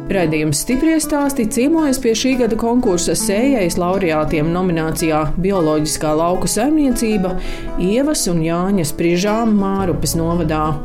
Raidījums 0.09 0.63
stipri 0.65 0.95
stāstī 1.05 1.45
ciemojas 1.53 1.99
pie 2.01 2.15
šī 2.17 2.31
gada 2.39 2.57
konkursa 2.57 3.13
sējais 3.19 3.75
laureātiem 3.77 4.49
nominācijā 4.55 5.19
Bioloģiskā 5.37 6.15
lauku 6.17 6.49
saimniecība 6.49 7.35
Ievas 7.77 8.23
un 8.33 8.41
Jāņa 8.41 8.87
Spriežām 8.89 9.53
Mārupes 9.61 10.17
novadā. 10.17 10.79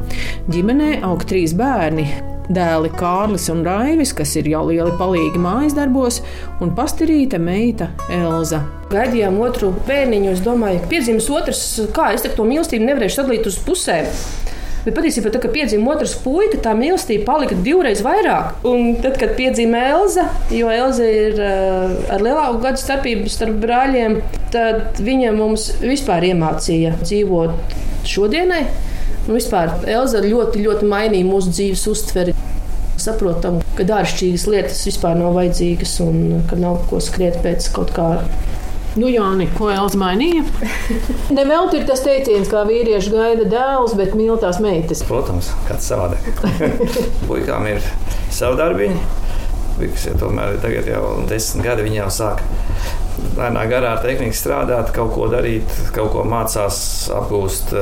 Ģimenē 0.51 0.97
aug 1.07 1.23
trīs 1.29 1.55
bērni. 1.55 2.09
Dēli 2.51 2.91
Kārlis 2.99 3.47
un 3.53 3.63
Raivis, 3.63 4.11
kas 4.11 4.35
ir 4.35 4.51
jau 4.51 4.65
lieli 4.67 4.91
palīgi 4.99 5.39
mājas 5.39 5.79
darbos, 5.79 6.19
un 6.59 6.75
pastirīta 6.75 7.39
meita 7.39 7.93
Elza. 8.11 8.59
Gaidījām 8.91 9.39
otru 9.39 9.71
bērniņu. 9.87 10.33
Es 10.35 10.43
domāju, 10.43 10.83
piedzimis 10.91 11.31
otrs, 11.31 11.63
kā 11.95 12.11
es 12.11 12.27
to 12.27 12.43
mīlestību 12.43 12.91
nevarēšu 12.91 13.21
sadalīt 13.21 13.47
uz 13.47 13.63
pusēm. 13.63 14.11
Bet 14.83 14.97
patiesībā, 14.97 15.29
tad, 15.31 15.39
kad 15.45 15.53
piedzima 15.55 15.93
otrs 15.93 16.17
puika, 16.19 16.57
tā 16.59 16.73
mīlestība 16.75 17.23
palika 17.29 17.55
divreiz 17.63 18.01
vairāk. 18.03 18.65
Un 18.67 18.97
tad, 18.99 19.15
kad 19.21 19.31
piedzima 19.37 19.79
Elza, 19.93 20.25
jo 20.51 20.71
Elza 20.73 21.07
ir 21.07 21.39
uh, 21.39 21.93
ar 22.11 22.23
lielāku 22.25 22.59
gadu 22.65 22.81
starpību 22.81 23.31
starp 23.31 23.61
brāļiem, 23.63 24.17
tad 24.51 24.99
viņa 24.99 25.31
mums 25.37 25.69
vispār 25.79 26.27
iemācīja 26.33 26.97
dzīvot 26.99 27.77
šodienai. 28.11 28.65
Un 29.23 29.37
vispār 29.37 29.71
Elza 29.87 30.19
ļoti, 30.25 30.65
ļoti 30.65 30.91
mainīja 30.91 31.29
mūsu 31.31 31.55
dzīves 31.55 31.87
uztveri. 31.93 32.35
Saprotam, 32.99 33.61
ka 33.77 33.87
dāršķīgas 33.87 34.49
lietas 34.51 34.83
vispār 34.87 35.15
nav 35.19 35.37
vajadzīgas 35.39 35.95
un 36.03 36.43
ka 36.49 36.59
nav 36.59 36.83
ko 36.91 36.99
skriet 37.03 37.39
pēc 37.43 37.71
kaut 37.75 37.95
kā 37.95 38.09
Nu, 38.93 39.07
Jāni, 39.09 39.47
ko 39.57 39.71
Elza 39.73 39.97
mainīja? 39.97 40.43
Nevelti 41.37 41.79
ir 41.79 41.85
tas 41.89 42.03
teiciens, 42.05 42.49
kā 42.51 42.61
vīrieši 42.69 43.13
gaida 43.13 43.47
dēls, 43.49 43.95
bet 43.97 44.13
mīl 44.17 44.35
tās 44.41 44.59
meitas. 44.61 45.01
Protams, 45.07 45.49
kāds 45.65 45.87
savādāk. 45.89 46.27
Puikām 47.29 47.65
ir 47.71 47.81
savi 48.33 48.59
darbiņi. 48.59 48.99
Vikas 49.79 50.05
jau 50.05 50.13
tomēr 50.21 50.53
ir 50.53 50.61
tagad 50.61 50.91
jau 50.91 51.07
desmit 51.25 51.65
gadi, 51.65 51.87
viņi 51.87 52.03
jau 52.03 52.11
sāk 52.13 52.43
lēnā 53.39 53.63
garā 53.71 53.95
ar 53.95 54.03
tehniku 54.03 54.37
strādāt, 54.37 54.91
kaut 54.93 55.15
ko 55.15 55.25
darīt, 55.31 55.73
kaut 55.95 56.11
ko 56.13 56.27
mācās, 56.29 56.77
apgūst. 57.17 57.73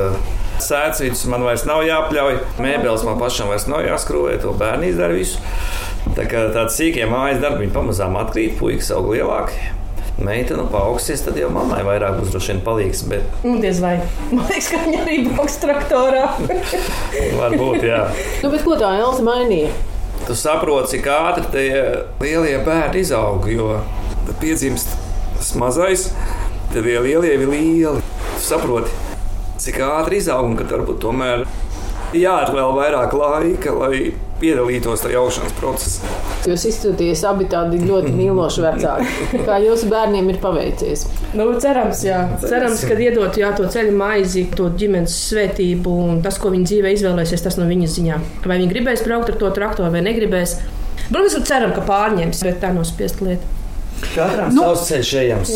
Sēcītus 0.62 1.26
man 1.28 1.44
vairs 1.44 1.66
nav 1.68 1.82
jāpļauj, 1.84 2.38
mēbeles 2.62 3.04
man 3.04 3.20
pašam 3.20 3.52
vairs 3.52 3.68
nav 3.68 3.84
jāskrūvē, 3.84 4.38
to 4.40 4.56
bērni 4.56 4.94
izdara 4.94 5.16
visu. 5.18 5.44
Tā 6.16 6.24
kā 6.30 6.48
tādi 6.54 6.78
sīkie 6.78 7.04
mājas 7.10 7.44
darbi 7.44 7.68
pamazām 7.72 8.16
atkrīt, 8.20 8.56
puikas 8.60 8.92
aug 8.96 9.12
lielāki. 9.12 9.81
Meitene 10.22 10.64
paaugsies, 10.70 11.24
tad 11.26 11.38
jau 11.40 11.48
mammai 11.52 11.80
vairāk 11.86 12.18
būs 12.20 12.30
droši 12.32 12.52
vien 12.52 12.60
palīgs. 12.66 13.02
Bet... 13.10 13.24
Nu, 13.42 13.56
diez 13.62 13.80
vai. 13.82 13.96
Man 14.30 14.44
liekas, 14.46 14.68
ka 14.70 14.82
viņa 14.84 15.00
arī 15.02 15.16
brauks 15.26 15.56
traktorā. 15.62 16.26
Varbūt, 17.40 17.86
jā. 17.88 18.04
Nu, 18.44 18.52
bet 18.52 18.62
ko 18.66 18.76
tā 18.78 18.92
Elsa 19.00 19.24
mainīja? 19.26 19.72
Tu 20.22 20.36
saproti, 20.38 20.94
cik 20.94 21.08
ātri 21.10 21.48
tie 21.50 21.80
lielie 22.22 22.60
bērni 22.62 23.02
izaug, 23.02 23.48
jo 23.50 23.80
piedzimst 24.38 24.92
mazais, 25.58 26.06
tad 26.70 26.86
tie 26.86 27.00
lielie 27.02 27.34
ir 27.34 27.48
lieli. 27.50 28.04
Tu 28.36 28.44
saproti, 28.44 28.94
cik 29.62 29.80
ātri 29.82 30.22
izaug 30.22 30.52
un 30.52 30.54
ka 30.60 30.68
varbūt 30.70 31.02
tomēr 31.02 31.42
jāatvēl 32.14 32.76
vairāk 32.76 33.16
laika, 33.18 33.74
lai 33.82 34.12
piedalītos 34.42 35.02
tajā 35.04 35.20
augšanas 35.22 35.58
procesā. 35.58 36.11
Jūs 36.42 36.64
izskatāties 36.66 37.22
abi 37.28 37.46
tādi 37.50 37.78
ļoti 37.86 38.12
mīloši 38.18 38.64
vecāki. 38.64 39.40
Kā 39.46 39.60
jūsu 39.62 39.90
bērniem 39.92 40.32
ir 40.32 40.40
paveicies? 40.42 41.06
Nu, 41.38 41.46
cerams, 41.62 42.02
jā. 42.06 42.24
cerams, 42.42 42.82
ka 42.88 42.98
iedot 42.98 43.38
jā, 43.38 43.52
to 43.58 43.68
ceļu 43.70 43.94
maizi, 43.96 44.48
to 44.58 44.68
ģimenes 44.78 45.14
svētību 45.30 45.96
un 46.08 46.22
tas, 46.24 46.40
ko 46.42 46.52
viņi 46.54 46.68
dzīvē 46.72 46.94
izvēlēsies, 46.96 47.46
tas 47.46 47.58
no 47.60 47.68
viņas 47.70 47.96
ziņā. 48.00 48.20
Vai 48.44 48.58
viņi 48.58 48.70
gribēs 48.74 49.06
braukt 49.06 49.32
ar 49.32 49.40
to 49.40 49.54
traktoru 49.54 49.94
vai 49.94 50.04
negribēs. 50.04 50.58
Protams, 51.08 51.38
ceram, 51.46 51.74
ka 51.76 51.86
pārņems, 51.86 52.42
bet 52.46 52.62
tā 52.62 52.74
nav 52.74 52.86
spiest 52.88 53.22
lieta. 53.22 53.61
Katram 54.02 54.50
nu, 54.54 54.64
savs 54.64 54.88
ceļš 54.90 55.12
ejams. 55.22 55.52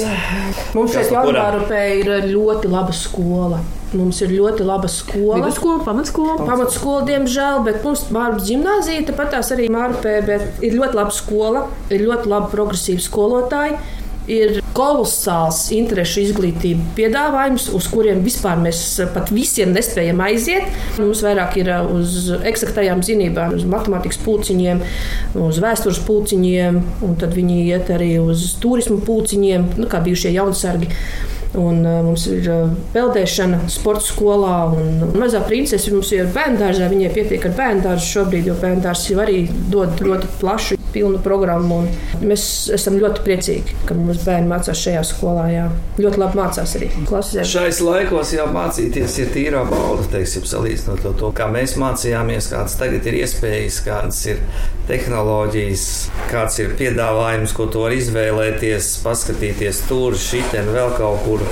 Mums 0.77 0.95
šeit 0.95 1.11
Jaunvārupē 1.15 1.83
ir 2.01 2.13
ļoti 2.31 2.71
laba 2.73 2.95
skola. 2.97 3.61
Mums 3.97 4.19
ir 4.25 4.33
ļoti 4.35 4.65
laba 4.67 4.89
skola. 4.91 5.39
Vidusskola, 5.41 5.83
pamatskola. 5.87 6.39
Pamatskola, 6.47 7.05
diemžēl, 7.11 7.61
bet 7.67 7.85
mums 7.87 8.07
Mārpas 8.15 8.49
gimnāzija, 8.49 9.05
tāpat 9.11 9.37
tās 9.37 9.53
arī 9.55 9.69
Mārupē, 9.73 10.17
bet 10.27 10.65
ir 10.67 10.75
ļoti 10.79 10.99
laba 10.99 11.15
skola, 11.15 11.67
ir 11.91 12.03
ļoti 12.07 12.33
laba 12.33 12.51
progresīva 12.53 13.05
skolotāja 13.05 13.79
ir 14.31 14.61
kolosāls 14.77 15.67
interešu 15.75 16.23
izglītība 16.27 16.85
piedāvājums, 16.99 17.69
uz 17.77 17.89
kuriem 17.93 18.23
vispār 18.27 18.59
mēs 18.61 18.83
pat 19.15 19.31
visiem 19.35 19.73
nespējam 19.75 20.21
aiziet. 20.27 20.67
Mums 21.01 21.23
vairāk 21.25 21.57
ir 21.63 21.71
uh, 21.73 21.87
uz 21.97 22.29
eksaktajām 22.37 23.05
zinībām, 23.07 23.57
uz 23.57 23.65
matemātikas 23.69 24.21
pulciņiem, 24.25 24.83
uz 25.47 25.63
vēstures 25.63 26.03
pulciņiem, 26.07 26.83
un 27.07 27.17
tad 27.21 27.37
viņi 27.37 27.63
iet 27.71 27.95
arī 27.95 28.17
uz 28.23 28.53
turismu 28.63 29.01
pulciņiem, 29.07 29.73
nu, 29.81 29.89
kā 29.91 30.03
bijušie 30.05 30.35
jaunsargi. 30.37 30.91
Un, 31.57 31.81
uh, 31.87 32.03
mums 32.05 32.27
ir 32.29 32.49
uh, 32.53 32.73
peldēšana, 32.93 33.63
sporta 33.73 34.05
skolā, 34.05 34.57
un 34.77 35.17
mazā 35.17 35.41
princese 35.47 35.95
mums 35.95 36.13
ir 36.13 36.29
bērnu 36.35 36.61
dārzā. 36.61 36.91
Viņai 36.93 37.15
pietiek 37.17 37.49
ar 37.49 37.57
bērnu 37.63 37.87
dārzu 37.87 38.11
šobrīd, 38.19 38.51
jo 38.51 38.59
bērnu 38.61 38.85
dārzs 38.85 39.09
jau 39.13 39.23
arī 39.25 39.47
dod 39.73 40.05
ļoti 40.05 40.35
plašu 40.43 40.76
pilnu 40.97 41.21
programmu. 41.25 41.83
Mēs 42.25 42.47
esam 42.75 42.97
ļoti 43.01 43.25
priecīgi, 43.27 43.77
ka 43.89 43.97
mūsu 43.99 44.25
bērni 44.25 44.49
mācās 44.51 44.81
šajā 44.81 45.03
skolā. 45.07 45.47
Jā. 45.53 45.67
Ļoti 46.01 46.23
labi 46.23 46.41
mācās 46.41 46.75
arī 46.79 46.89
klasē. 47.09 47.45
Šais 47.49 47.83
laikos 47.85 48.33
jau 48.37 48.49
mācīties 48.55 49.19
ir 49.23 49.31
tīrā 49.35 49.67
bauda, 49.69 50.07
teiksim, 50.17 50.47
salīdzinot 50.49 51.05
to, 51.05 51.13
to, 51.21 51.33
kā 51.37 51.51
mēs 51.53 51.77
mācījāmies, 51.81 52.51
kādas 52.55 52.79
tagad 52.81 53.07
ir 53.11 53.21
iespējas, 53.21 53.83
kādas 53.87 54.23
ir 54.33 54.43
tehnoloģijas, 54.89 55.87
kāds 56.31 56.61
ir 56.63 56.75
piedāvājums, 56.79 57.55
ko 57.57 57.69
tu 57.71 57.85
vari 57.85 58.01
izvēlēties, 58.03 58.97
paskatīties 59.05 59.85
tur, 59.91 60.17
šitien, 60.21 60.73
vēl 60.77 60.95
kaut 60.97 61.25
kur. 61.27 61.47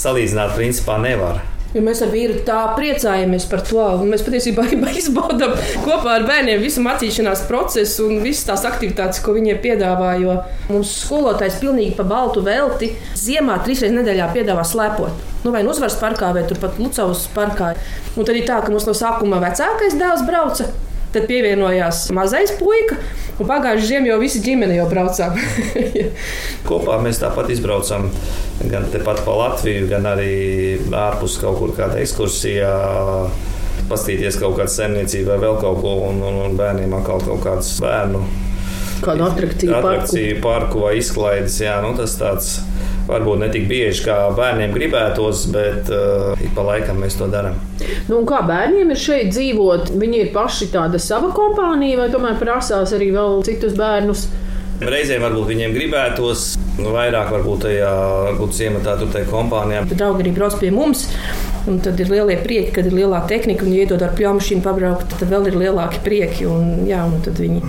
Salīdzināt, 0.00 0.54
principā, 0.56 1.00
nevar. 1.02 1.42
Jo 1.74 1.82
mēs 1.86 2.00
ar 2.02 2.10
vīru 2.10 2.40
tā 2.46 2.60
priecājamies 2.78 3.44
par 3.50 3.64
to. 3.66 3.84
Mēs 4.06 4.24
patiesībā 4.26 4.64
izbaudām 5.00 5.54
kopā 5.84 6.16
ar 6.16 6.26
bērniem 6.28 6.62
visu 6.62 6.82
mācīšanās 6.86 7.44
procesu 7.50 8.08
un 8.10 8.22
visas 8.24 8.48
tās 8.48 8.66
aktivitātes, 8.68 9.22
ko 9.22 9.34
viņiem 9.36 9.60
piedāvā. 9.62 10.14
Jo 10.22 10.40
mums 10.70 10.96
skolotājs 11.04 11.60
pilnīgi 11.62 11.94
pa 11.98 12.06
baltu 12.08 12.42
velti 12.46 12.92
ziemā 13.18 13.60
trīs 13.64 13.80
reizes 13.80 13.96
nedēļā 13.96 14.28
piedāvā 14.34 14.64
slēpot. 14.66 15.26
Nu, 15.44 15.52
vai 15.54 15.62
nu 15.64 15.72
uzvaras 15.72 15.96
parkā, 16.00 16.34
vai 16.36 16.44
turpat 16.48 16.78
Lucavas 16.78 17.24
parkā. 17.34 17.72
Un 18.16 18.28
tad 18.28 18.36
ir 18.36 18.46
tā, 18.48 18.60
ka 18.60 18.72
mums 18.72 18.86
no 18.88 18.94
sākuma 18.96 19.40
vecākais 19.40 19.96
dēls 19.96 20.26
brauca. 20.28 20.68
Tad 21.10 21.26
pievienojās 21.26 22.04
mazais 22.14 22.52
puika, 22.58 22.94
un 23.40 23.48
pagājušajā 23.48 23.88
ziemā 23.88 24.12
jau 24.12 24.18
visi 24.20 24.42
ģimene 24.44 24.76
jau 24.76 24.84
braucām. 24.90 25.38
Kopā 26.68 27.00
mēs 27.02 27.18
tāpat 27.22 27.50
izbraucam 27.50 28.06
gan 28.70 28.86
tepat 28.92 29.24
pa 29.26 29.34
Latviju, 29.40 29.88
gan 29.90 30.06
arī 30.06 30.34
ārpus 30.94 31.40
kaut 31.42 31.58
kur 31.58 31.74
kādā 31.74 31.98
ekskursijā. 32.04 32.74
Pastīties 33.90 34.38
kaut 34.38 34.54
kādā 34.54 34.70
saimniecībā, 34.70 35.34
vai 35.34 35.48
vēl 35.48 35.58
kaut 35.58 35.80
ko, 35.82 35.96
un, 36.12 36.22
un, 36.22 36.44
un 36.44 36.54
bērniem 36.58 36.94
atkal 37.00 37.24
kaut 37.26 37.42
kādas 37.42 37.72
bērnu 37.82 38.22
kādu 39.00 39.24
attrakciju, 39.24 39.72
attrakciju 39.74 40.34
parku. 40.36 40.44
parku 40.46 40.84
vai 40.84 40.98
izklaides. 41.00 41.56
Jā, 41.64 41.78
nu, 41.84 41.94
tas 41.98 42.14
tāds 42.20 42.58
varbūt 43.10 43.42
ne 43.42 43.48
tik 43.52 43.66
bieži 43.70 44.04
kā 44.06 44.16
bērniem 44.36 44.74
gribētos, 44.74 45.46
bet 45.54 45.90
uh, 45.94 46.32
ik 46.40 46.54
pa 46.56 46.64
laikam 46.66 47.02
mēs 47.02 47.18
to 47.18 47.28
darām. 47.30 47.58
Nu, 48.10 48.22
kā 48.28 48.42
bērniem 48.46 48.92
ir 48.94 49.00
šeit 49.00 49.32
dzīvot? 49.34 49.92
Viņi 50.00 50.24
ir 50.24 50.32
paši 50.34 50.70
tāda 50.74 51.00
sava 51.02 51.32
kompānija, 51.36 52.00
vai 52.02 52.08
tomēr 52.12 52.38
prasās 52.40 52.94
arī 52.96 53.10
vēl 53.16 53.42
citus 53.46 53.76
bērnus? 53.78 54.28
Reizēm 54.80 55.20
varbūt 55.26 55.50
viņiem 55.50 55.74
gribētos 55.76 56.54
nu, 56.80 56.90
vairāk, 56.94 57.28
varbūt 57.34 57.66
tajā 57.66 57.90
varbūt 58.30 58.56
ciematā, 58.56 58.96
tur 59.00 59.10
tajā 59.12 59.28
kompānijā. 59.28 59.84
Draugi 59.92 60.24
arī 60.24 60.32
brauc 60.36 60.56
pie 60.60 60.70
mums. 60.72 61.04
Un 61.68 61.80
tad 61.84 62.00
ir 62.00 62.08
lielie 62.12 62.38
prieki, 62.40 62.72
kad 62.76 62.88
ir 62.88 62.96
lielā 62.96 63.20
tehnika, 63.28 63.66
un, 63.66 63.74
ja 63.74 63.84
iedod 63.84 64.02
ar 64.04 64.14
pļauju 64.16 64.38
mašīnu 64.38 64.64
pabraukt, 64.64 65.16
tad 65.18 65.28
vēl 65.28 65.50
ir 65.50 65.58
lielāki 65.60 66.00
prieki. 66.04 66.46
Un, 66.48 66.86
jā, 66.88 67.02
un 67.04 67.20
tad 67.24 67.40
viņi 67.40 67.60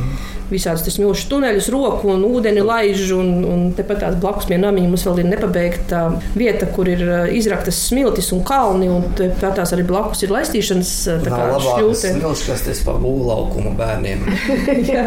visādus 0.52 0.96
smilšu 0.96 1.30
tuneļus, 1.32 1.70
roku 1.74 2.12
un 2.12 2.24
ūdeni 2.28 2.64
laiž. 2.66 3.04
Un, 3.16 3.32
un 3.48 3.64
tepat 3.76 4.04
tās 4.04 4.18
blakus 4.22 4.48
pie 4.50 4.60
namiņa 4.62 4.92
mums 4.92 5.06
vēl 5.08 5.22
ir 5.24 5.30
nepabeigta 5.32 6.04
vieta, 6.38 6.68
kur 6.76 6.90
ir 6.92 7.04
izraktas 7.36 7.80
smiltis 7.88 8.32
un 8.36 8.44
kalni. 8.48 8.90
Un 8.92 9.08
tā 9.18 9.52
tās 9.56 9.74
arī 9.76 9.86
blakus 9.88 10.24
ir 10.26 10.34
laistīšanas 10.36 10.94
šļūte. 11.26 12.16
Smilts, 12.16 12.46
kas 12.48 12.66
tas 12.68 12.84
pa 12.88 12.96
būvlaukumu 13.02 13.76
bērniem. 13.80 14.26
Jā, 14.92 15.06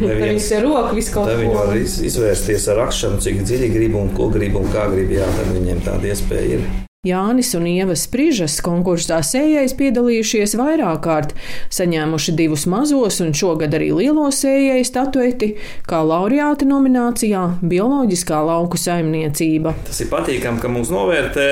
viņas 0.00 0.52
ir 0.56 0.64
roka, 0.66 0.92
viss 0.96 1.12
kaut 1.12 1.28
ko. 1.28 1.40
Viņi 1.42 1.58
var 1.58 1.76
izvērsties 1.82 2.70
ar 2.72 2.86
akšanu, 2.86 3.20
cik 3.24 3.44
dziļi 3.44 3.74
grib 3.76 3.98
un 4.00 4.14
ko 4.16 4.30
grib 4.32 4.56
un 4.60 4.72
kā 4.72 4.88
grib. 4.92 5.12
Jā, 5.12 5.28
tad 5.36 5.52
viņiem 5.56 5.84
tāda 5.84 6.12
iespēja 6.12 6.56
ir. 6.58 6.81
Jānis 7.02 7.48
un 7.58 7.64
Ieva 7.66 7.96
Sprižas 7.98 8.60
konkursā 8.62 9.16
sējais 9.26 9.72
piedalījušies 9.74 10.52
vairāk 10.54 11.00
kārt, 11.02 11.32
saņēmuši 11.74 12.34
divus 12.38 12.62
mazos 12.70 13.16
un 13.24 13.32
šogad 13.34 13.72
arī 13.74 13.88
lielo 13.90 14.28
sējēju 14.30 14.86
statueti, 14.86 15.48
kā 15.90 15.98
laureāti 16.06 16.68
nominācijā 16.70 17.40
Bioloģiskā 17.58 18.38
lauku 18.46 18.78
saimniecība. 18.78 19.72
Tas 19.88 19.98
ir 20.04 20.12
patīkami, 20.12 20.62
ka 20.62 20.70
mūs 20.70 20.92
novērtē 20.94 21.48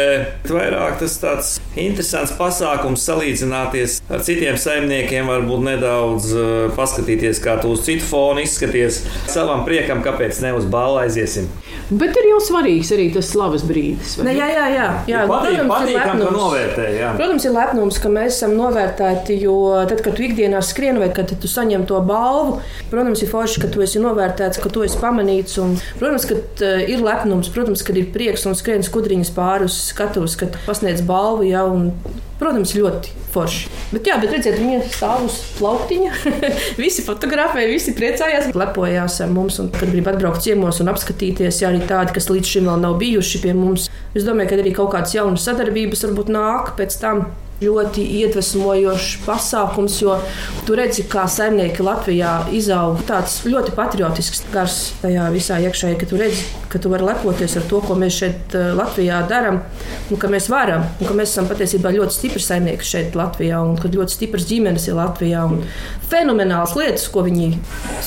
vairāk 0.46 1.00
tas 1.02 1.18
tāds 1.18 1.50
interesants 1.74 2.36
pasākums 2.38 3.08
salīdzināties 3.10 3.98
ar 4.06 4.22
citiem 4.22 4.54
saimniekiem, 4.54 5.34
varbūt 5.34 5.66
nedaudz 5.66 6.30
uh, 6.30 6.46
paskatīties, 6.78 7.42
kā 7.42 7.58
tu 7.58 7.74
uz 7.74 7.82
citu 7.88 8.06
fonu 8.06 8.46
izskaties. 8.46 9.02
Savam 9.26 9.66
priekam, 9.66 10.06
kāpēc 10.06 10.44
ne 10.46 10.54
uz 10.62 10.70
balvu 10.70 11.02
aiziesim. 11.08 11.50
Bet 11.90 12.14
ir 12.14 12.30
jau 12.36 12.38
svarīgs 12.52 12.94
arī 12.94 13.10
tas 13.18 13.34
slavas 13.34 13.66
brīdis. 13.66 14.14
Ne, 14.22 14.38
jā, 14.38 14.46
jā, 14.54 14.70
jā. 14.78 14.88
jā 15.10 15.26
patīk, 15.40 15.58
protams, 15.58 15.66
ir 15.66 15.72
patīkam, 15.72 16.04
ka 16.04 16.14
lepnums. 16.14 16.38
novērtē. 16.38 16.86
Jā. 16.96 17.10
Protams, 17.18 17.46
ir 17.46 17.54
lepnums, 17.56 18.00
ka 18.02 18.12
mēs 18.14 18.38
esam 18.38 18.56
novērtēti, 18.58 19.36
jo 19.44 19.56
tad, 19.90 20.04
kad 20.06 20.16
tu 20.18 20.26
ikdienā 20.28 20.62
skrieni 20.64 21.02
vai 21.02 21.10
kad 21.16 21.34
tu 21.42 21.50
saņem 21.50 21.86
to 21.90 22.00
balvu, 22.06 22.60
protams, 22.92 23.24
ir 23.24 23.32
forši, 23.32 23.64
ka 23.64 23.72
tu 23.74 23.84
esi 23.86 24.02
novērtēts, 24.04 24.62
ka 24.62 24.72
tu 24.72 24.86
esi 24.86 25.00
pamanīts. 25.02 25.58
Un, 25.62 25.76
protams, 26.00 26.28
ka 26.30 26.38
uh, 26.38 26.80
ir 26.84 27.04
lepnums, 27.04 27.52
protams, 27.54 27.84
ka 27.86 27.96
ir 27.96 28.10
prieks 28.14 28.46
un 28.48 28.58
skrienas 28.58 28.92
kudriņas 28.92 29.34
pāri 29.36 29.70
uz 29.70 29.78
skatuves, 29.90 30.38
kad 30.40 30.60
pasniedz 30.66 31.04
balvu. 31.06 31.48
Ja, 31.50 31.66
un, 31.68 31.92
Protams, 32.40 32.70
ļoti 32.72 33.10
forši. 33.34 33.66
Bet, 33.90 34.06
jā, 34.08 34.14
bet 34.22 34.30
redziet, 34.32 34.56
viņa 34.56 34.78
stāv 34.94 35.26
uz 35.26 35.34
plauktiņa. 35.58 36.12
visi 36.80 37.04
fotografēja, 37.04 37.68
visi 37.68 37.92
priecājās, 37.96 38.48
lepojās 38.56 39.18
ar 39.20 39.28
mums. 39.34 39.58
Un, 39.60 39.68
kad 39.74 39.92
grib 39.92 40.08
atbraukt 40.08 40.40
ciemos 40.46 40.80
un 40.80 40.88
apskatīties, 40.88 41.60
ja 41.60 41.68
arī 41.68 41.82
tādi, 41.84 42.14
kas 42.16 42.30
līdz 42.32 42.54
šim 42.54 42.70
vēl 42.70 42.80
nav 42.80 42.96
bijuši 43.02 43.42
pie 43.44 43.52
mums, 43.52 43.89
es 44.14 44.26
domāju, 44.26 44.50
ka 44.50 44.58
arī 44.60 44.74
kaut 44.76 44.92
kādas 44.94 45.14
jaunas 45.14 45.46
sadarbības 45.46 46.06
varbūt 46.08 46.34
nāk 46.34 46.74
pēc 46.78 46.98
tam 47.02 47.28
ļoti 47.60 48.04
iedvesmojošs 48.22 49.18
pasākums, 49.26 49.98
jo 50.00 50.16
tu 50.64 50.76
redzi, 50.78 51.04
kā 51.10 51.26
saimnieki 51.28 51.84
Latvijā 51.84 52.32
izaug 52.56 53.02
tāds 53.08 53.40
ļoti 53.44 53.74
patriotisks 53.76 54.46
gars 54.52 54.78
tajā 55.02 55.26
visā 55.34 55.58
iekšēji, 55.66 55.98
ka 56.00 56.08
tu 56.08 56.20
redzi, 56.20 56.46
ka 56.72 56.80
tu 56.80 56.92
vari 56.92 57.10
lepoties 57.10 57.58
ar 57.60 57.66
to, 57.68 57.82
ko 57.84 57.96
mēs 58.00 58.16
šeit 58.22 58.56
eh, 58.56 58.70
Latvijā 58.76 59.20
darām, 59.28 59.60
un 60.08 60.20
ka 60.20 60.30
mēs 60.32 60.48
varam, 60.52 60.86
un 60.98 61.10
ka 61.10 61.16
mēs 61.16 61.34
esam 61.34 61.50
patiesībā 61.50 61.92
ļoti 61.98 62.16
stipri 62.16 62.44
saimnieki 62.44 62.92
šeit 62.94 63.18
Latvijā, 63.18 63.60
un 63.60 63.76
ka 63.80 63.92
ļoti 63.92 64.16
stipras 64.16 64.48
ģimenes 64.48 64.88
ir 64.88 64.96
Latvijā, 64.96 65.44
un 65.44 65.60
fenomenāls 66.08 66.78
lietas, 66.80 67.10
ko 67.12 67.26
viņi 67.28 67.52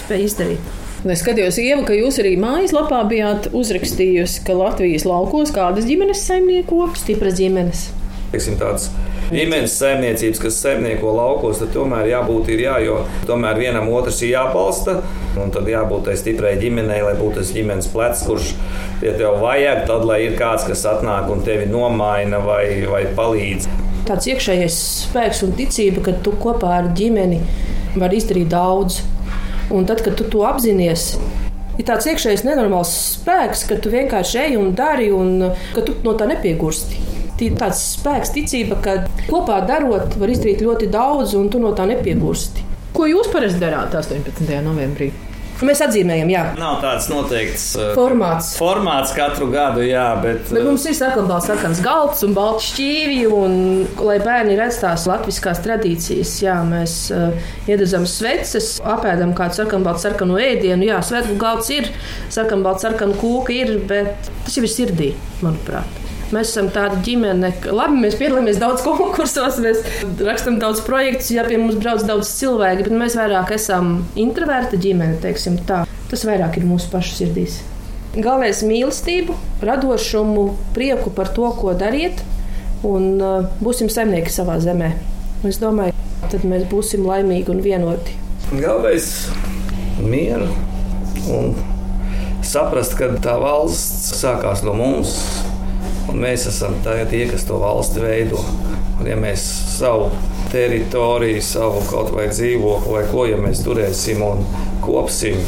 spēj 0.02 0.26
izdarīt. 0.32 0.74
Es 1.04 1.20
skatījos, 1.20 1.58
Ieva, 1.60 1.82
ka 1.84 1.96
jūs 1.98 2.16
arī 2.22 2.38
mājaslapā 2.40 3.02
bijāt 3.10 3.50
uzrakstījusi, 3.52 4.46
ka 4.48 4.54
Latvijas 4.56 5.04
laukos 5.04 5.50
kādas 5.52 5.84
ģimenes 5.84 6.22
saimnieko? 6.24 6.86
Stipras 6.96 7.36
ģimenes. 7.36 7.90
Teiksim, 8.32 8.56
tāds 8.56 8.86
ģimenes 9.28 9.76
saimniecības, 9.82 10.40
kas 10.46 10.62
saimnieko 10.64 11.12
laukos, 11.18 11.60
tad 11.60 11.74
tomēr 11.76 12.08
jābūt 12.08 12.54
ir 12.56 12.64
jā, 12.64 12.78
jo 12.86 13.02
tomēr 13.28 13.60
vienam 13.60 13.92
otrs 13.92 14.22
ir 14.24 14.32
jābalsta. 14.32 15.02
Un 15.44 15.52
tad 15.52 15.68
jābūt 15.68 16.08
tai 16.08 16.16
stiprai 16.22 16.56
ģimenei, 16.62 17.02
lai 17.04 17.18
būtu 17.20 17.42
tas 17.42 17.52
ģimenes 17.52 17.92
plecs, 17.92 18.24
kurš 18.30 18.54
ja 19.04 19.12
tev 19.20 19.44
vajag, 19.44 19.84
tad 19.90 20.08
lai 20.08 20.22
ir 20.30 20.38
kāds, 20.40 20.64
kas 20.70 20.86
atnāk 20.88 21.28
un 21.36 21.44
tevi 21.44 21.68
nomaina 21.68 22.40
vai, 22.48 22.64
vai 22.88 23.04
palīdz. 23.18 23.68
Tāds 24.08 24.32
iekšējais 24.32 24.80
spēks 25.10 25.44
un 25.44 25.52
ticība, 25.60 26.08
ka 26.08 26.16
tu 26.24 26.32
kopā 26.40 26.78
ar 26.80 26.94
ģimeni 26.96 27.44
vari 28.00 28.24
izdarīt 28.24 28.56
daudz. 28.56 29.04
Un 29.72 29.88
tad, 29.88 30.04
kad 30.04 30.18
tu 30.20 30.28
to 30.28 30.44
apzinājies, 30.48 31.06
ir 31.80 31.88
tāds 31.88 32.08
iekšējs 32.12 32.44
nenormāls 32.48 32.92
spēks, 33.16 33.66
ka 33.70 33.80
tu 33.82 33.94
vienkārši 33.94 34.42
ej 34.48 34.58
un 34.60 34.74
dari, 34.78 35.10
un 35.16 35.50
ka 35.76 35.86
tu 35.86 35.96
no 36.04 36.16
tā 36.20 36.28
nepiegursti. 36.30 37.00
Ir 37.44 37.58
tāds 37.60 37.80
spēks, 37.98 38.32
ticība, 38.32 38.78
ka 38.84 38.94
kopā 39.28 39.58
darot, 39.68 40.16
var 40.20 40.32
izdarīt 40.32 40.62
ļoti 40.64 40.88
daudz, 40.94 41.34
un 41.36 41.50
tu 41.52 41.60
no 41.60 41.74
tā 41.76 41.88
nepiegursti. 41.90 42.64
Ko 42.96 43.08
jūs 43.10 43.28
parasti 43.34 43.60
darāt 43.60 43.96
18. 43.98 44.48
novembrī? 44.64 45.10
Mēs 45.64 45.80
atzīmējam, 45.86 46.32
jā, 46.34 46.42
Nav 46.60 46.80
tāds 46.84 47.06
noteikts 47.12 47.66
uh, 47.78 47.92
formāts. 47.96 48.50
formāts 48.60 49.14
katru 49.16 49.48
gadu, 49.54 49.84
jā, 49.86 50.08
bet, 50.24 50.50
Bet 50.50 50.66
mums 50.66 50.84
ir 50.90 50.98
sarkanbalts, 50.98 51.48
sarkans 51.52 51.80
galds 51.86 52.24
un 52.26 52.34
balts 52.36 52.72
šķīvi, 52.74 53.20
un 53.32 53.56
lai 54.04 54.18
bērni 54.24 54.58
redz 54.60 54.82
tās 54.82 55.06
latviskās 55.08 55.62
tradīcijas, 55.64 56.34
jā, 56.44 56.58
mēs 56.68 56.98
uh, 57.16 57.32
iededzam 57.70 58.08
sveces, 58.10 58.76
apēdam 58.84 59.36
kādu 59.38 59.62
sarkanbaltu 59.62 60.08
sarkanu 60.08 60.42
ēdienu, 60.42 60.90
jā, 60.90 61.00
svētku 61.06 61.38
galds 61.40 61.72
ir, 61.72 61.88
sarkanbalts 62.34 62.84
sarkanu 62.88 63.16
kūka 63.22 63.56
ir, 63.56 63.78
bet 63.88 64.32
tas 64.44 64.58
jau 64.58 64.66
ir 64.68 64.74
sirdī, 64.74 65.14
manuprāt. 65.46 66.03
Mēs 66.34 66.50
esam 66.50 66.70
tāda 66.74 66.98
ģimene, 67.06 67.52
ka 67.62 67.74
labi, 67.76 68.00
mēs 68.02 68.16
piedalāmies 68.18 68.58
daudz 68.62 68.82
konkursos, 68.86 69.60
mēs 69.62 69.84
rakstām 70.18 70.56
daudz 70.62 70.80
projektus, 70.82 71.30
ja 71.36 71.44
pie 71.46 71.60
mums 71.62 71.78
brauc 71.78 72.02
daudz 72.08 72.32
cilvēku, 72.40 72.88
bet 72.88 72.96
mēs 73.04 73.18
vairāk 73.20 73.52
esam 73.54 74.00
introverta 74.18 74.80
ģimene, 74.82 75.20
teiksim 75.22 75.60
tā. 75.68 75.84
Tas 76.10 76.26
vairāk 76.26 76.58
ir 76.58 76.66
mūsu 76.66 76.90
pašu 76.94 77.20
sirdīs. 77.20 77.60
Galvenais 78.16 78.64
ir 78.64 78.70
mīlestība, 78.72 79.38
radošumu, 79.62 80.48
prieku 80.74 81.14
par 81.14 81.30
to, 81.34 81.46
ko 81.60 81.76
dariet, 81.78 82.24
un 82.86 83.08
uh, 83.22 83.46
būsim 83.62 83.92
saimnieki 83.94 84.34
savā 84.34 84.58
zemē. 84.64 84.94
Es 85.46 85.62
domāju, 85.62 85.94
tad 86.32 86.48
mēs 86.50 86.66
būsim 86.72 87.06
laimīgi 87.06 87.54
un 87.54 87.62
vienoti. 87.62 88.18
Galvenais 88.54 89.12
mieru 90.02 90.50
un 91.30 91.54
saprast, 92.46 92.98
ka 92.98 93.14
tā 93.22 93.38
valsts 93.42 94.14
sākās 94.18 94.66
no 94.66 94.74
mums, 94.78 95.18
un 96.14 96.22
mēs 96.22 96.46
esam 96.50 96.78
tie, 96.86 97.26
kas 97.30 97.46
to 97.50 97.58
valsti 97.62 98.04
veido. 98.04 98.40
Un, 99.00 99.08
ja 99.10 99.18
mēs 99.20 99.44
savu 99.74 100.12
teritoriju, 100.54 101.42
savu 101.44 101.82
kaut 101.90 102.14
vai 102.14 102.28
dzīvokli, 102.30 102.94
vai 102.94 103.04
ko, 103.10 103.26
ja 103.28 103.40
mēs 103.42 103.64
turēsim 103.66 104.22
un 104.24 104.44
kopsim, 104.84 105.40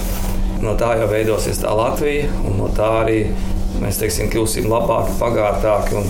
no 0.65 0.73
tā 0.79 0.95
jau 0.99 1.09
veidosies 1.11 1.61
tā 1.61 1.73
Latvija, 1.77 2.31
un 2.47 2.57
no 2.59 2.71
tā 2.73 2.89
arī 3.03 3.19
mēs 3.81 4.01
teiksim, 4.01 4.31
kļūsim 4.33 4.69
labāki, 4.71 5.13
pagātāki 5.21 5.99
un, 6.01 6.09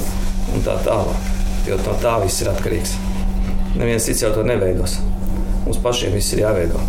un 0.55 0.65
tā 0.65 0.77
tālāk. 0.85 1.31
Jo 1.65 1.79
no 1.81 1.97
tā 2.01 2.19
viss 2.23 2.43
ir 2.45 2.51
atkarīgs. 2.53 2.95
Neviens 3.75 4.05
cits 4.07 4.23
jau 4.23 4.31
to 4.31 4.45
neveidos. 4.47 4.99
Mums 5.65 5.81
pašiem 5.83 6.13
viss 6.15 6.31
ir 6.35 6.45
jāveido. 6.45 6.79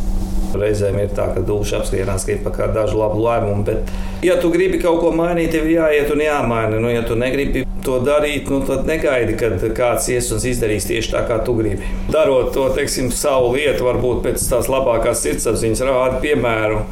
Reizēm 0.55 0.99
ir 1.03 1.11
tā, 1.17 1.31
ka 1.35 1.43
dūši 1.47 1.79
apskrienās, 1.81 2.27
ka 2.27 2.35
ir 2.35 2.43
pat 2.45 2.59
kāda 2.61 2.83
dažu 2.83 3.01
labu 3.01 3.23
lēmumu, 3.25 3.65
bet, 3.67 3.91
ja 4.25 4.39
tu 4.41 4.51
gribi 4.55 4.81
kaut 4.83 5.01
ko 5.03 5.11
mainīt, 5.17 5.51
tev 5.55 5.67
jāiet 5.71 6.13
un 6.15 6.23
jāmaina. 6.25 6.79
Nu, 6.83 6.93
ja 6.93 7.03
tu 7.07 7.19
negribi 7.19 7.65
to 7.87 7.99
darīt, 8.03 8.49
nu, 8.51 8.63
tad 8.67 8.87
negaidi, 8.89 9.37
kad 9.39 9.63
kāds 9.77 10.09
ies 10.13 10.31
un 10.35 10.43
izdarīs 10.51 10.89
tieši 10.89 11.13
tā, 11.15 11.23
kā 11.29 11.41
tu 11.47 11.57
gribi. 11.59 11.87
Darot 12.13 12.53
to, 12.55 12.69
teiksim, 12.77 13.13
savu 13.15 13.55
lietu, 13.57 13.87
varbūt 13.87 14.25
pēc 14.27 14.49
tās 14.51 14.71
labākās 14.73 15.23
sirdsapziņas 15.27 15.85
rāda 15.87 16.23
piemēru 16.25 16.83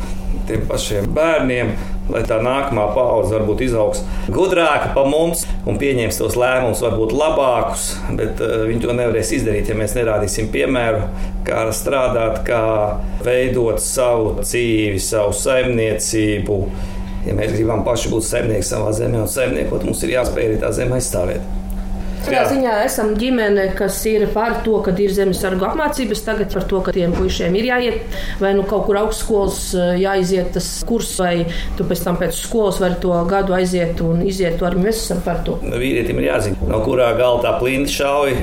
tiem 0.48 0.64
pašiem 0.68 1.08
bērniem, 1.14 1.72
lai 2.12 2.20
tā 2.28 2.36
nākamā 2.44 2.86
paudze 2.96 3.34
varbūt 3.36 3.64
izaugs 3.64 4.02
gudrāka 4.32 4.90
par 4.96 5.08
mums 5.08 5.44
un 5.68 5.78
pieņems 5.80 6.20
tos 6.20 6.36
lēmumus, 6.40 6.82
varbūt 6.84 7.14
labākus, 7.16 7.86
bet 8.18 8.42
uh, 8.44 8.64
viņi 8.68 8.84
to 8.84 8.96
nevarēs 8.96 9.32
izdarīt, 9.38 9.70
ja 9.70 9.78
mēs 9.78 9.96
nerādīsim 9.96 10.50
piemēru, 10.54 11.06
kā 11.48 11.64
strādāt, 11.76 12.42
kā 12.48 12.64
veidot 13.24 13.80
savu 13.82 14.36
dzīvi, 14.42 15.00
savu 15.02 15.34
saimniecību. 15.40 16.60
Ja 17.24 17.32
mēs 17.36 17.54
gribam 17.56 17.86
paši 17.86 18.12
būt 18.12 18.28
saimnieki 18.28 18.68
savā 18.68 18.92
zemē 18.96 19.24
un 19.24 19.30
saimniekot, 19.32 19.88
mums 19.88 20.04
ir 20.04 20.18
jāspēj 20.18 20.50
arī 20.50 20.58
tā 20.60 20.74
zeme 20.76 20.98
aizstāvēt. 21.00 21.63
Katrā 22.24 22.44
ziņā 22.48 22.74
esam 22.86 23.12
ģimene, 23.18 23.66
kas 23.78 23.98
ir 24.08 24.26
par 24.32 24.58
to, 24.64 24.78
ka 24.84 24.94
ir 25.04 25.12
zemesargu 25.14 25.66
apmācības, 25.68 26.24
tagad 26.24 26.52
par 26.54 26.66
to, 26.70 26.80
ka 26.84 26.94
tiem 26.96 27.14
puišiem 27.16 27.56
ir 27.60 27.68
jāiet 27.68 28.18
vai 28.40 28.54
nu 28.56 28.64
kaut 28.68 28.86
kur 28.88 28.98
augstskolas 29.02 29.58
jāiziet 30.00 30.54
tas 30.56 30.68
kurs, 30.88 31.14
vai 31.20 31.46
tu 31.78 31.86
pēc 31.88 32.04
tam 32.06 32.20
pēc 32.20 32.36
skolas 32.38 32.80
vari 32.82 33.00
to 33.02 33.16
gadu 33.30 33.56
aiziet 33.56 34.00
un 34.04 34.24
iziet 34.24 34.56
to 34.60 34.68
arī. 34.68 34.86
Mēs 34.88 35.04
esam 35.04 35.20
par 35.24 35.42
to. 35.46 35.58
Vīrietim 35.64 36.20
ir 36.22 36.30
jāzina, 36.30 36.70
no 36.70 36.80
kurā 36.84 37.12
galda 37.18 37.50
tā 37.50 37.58
plinta 37.60 37.92
šauja. 37.92 38.38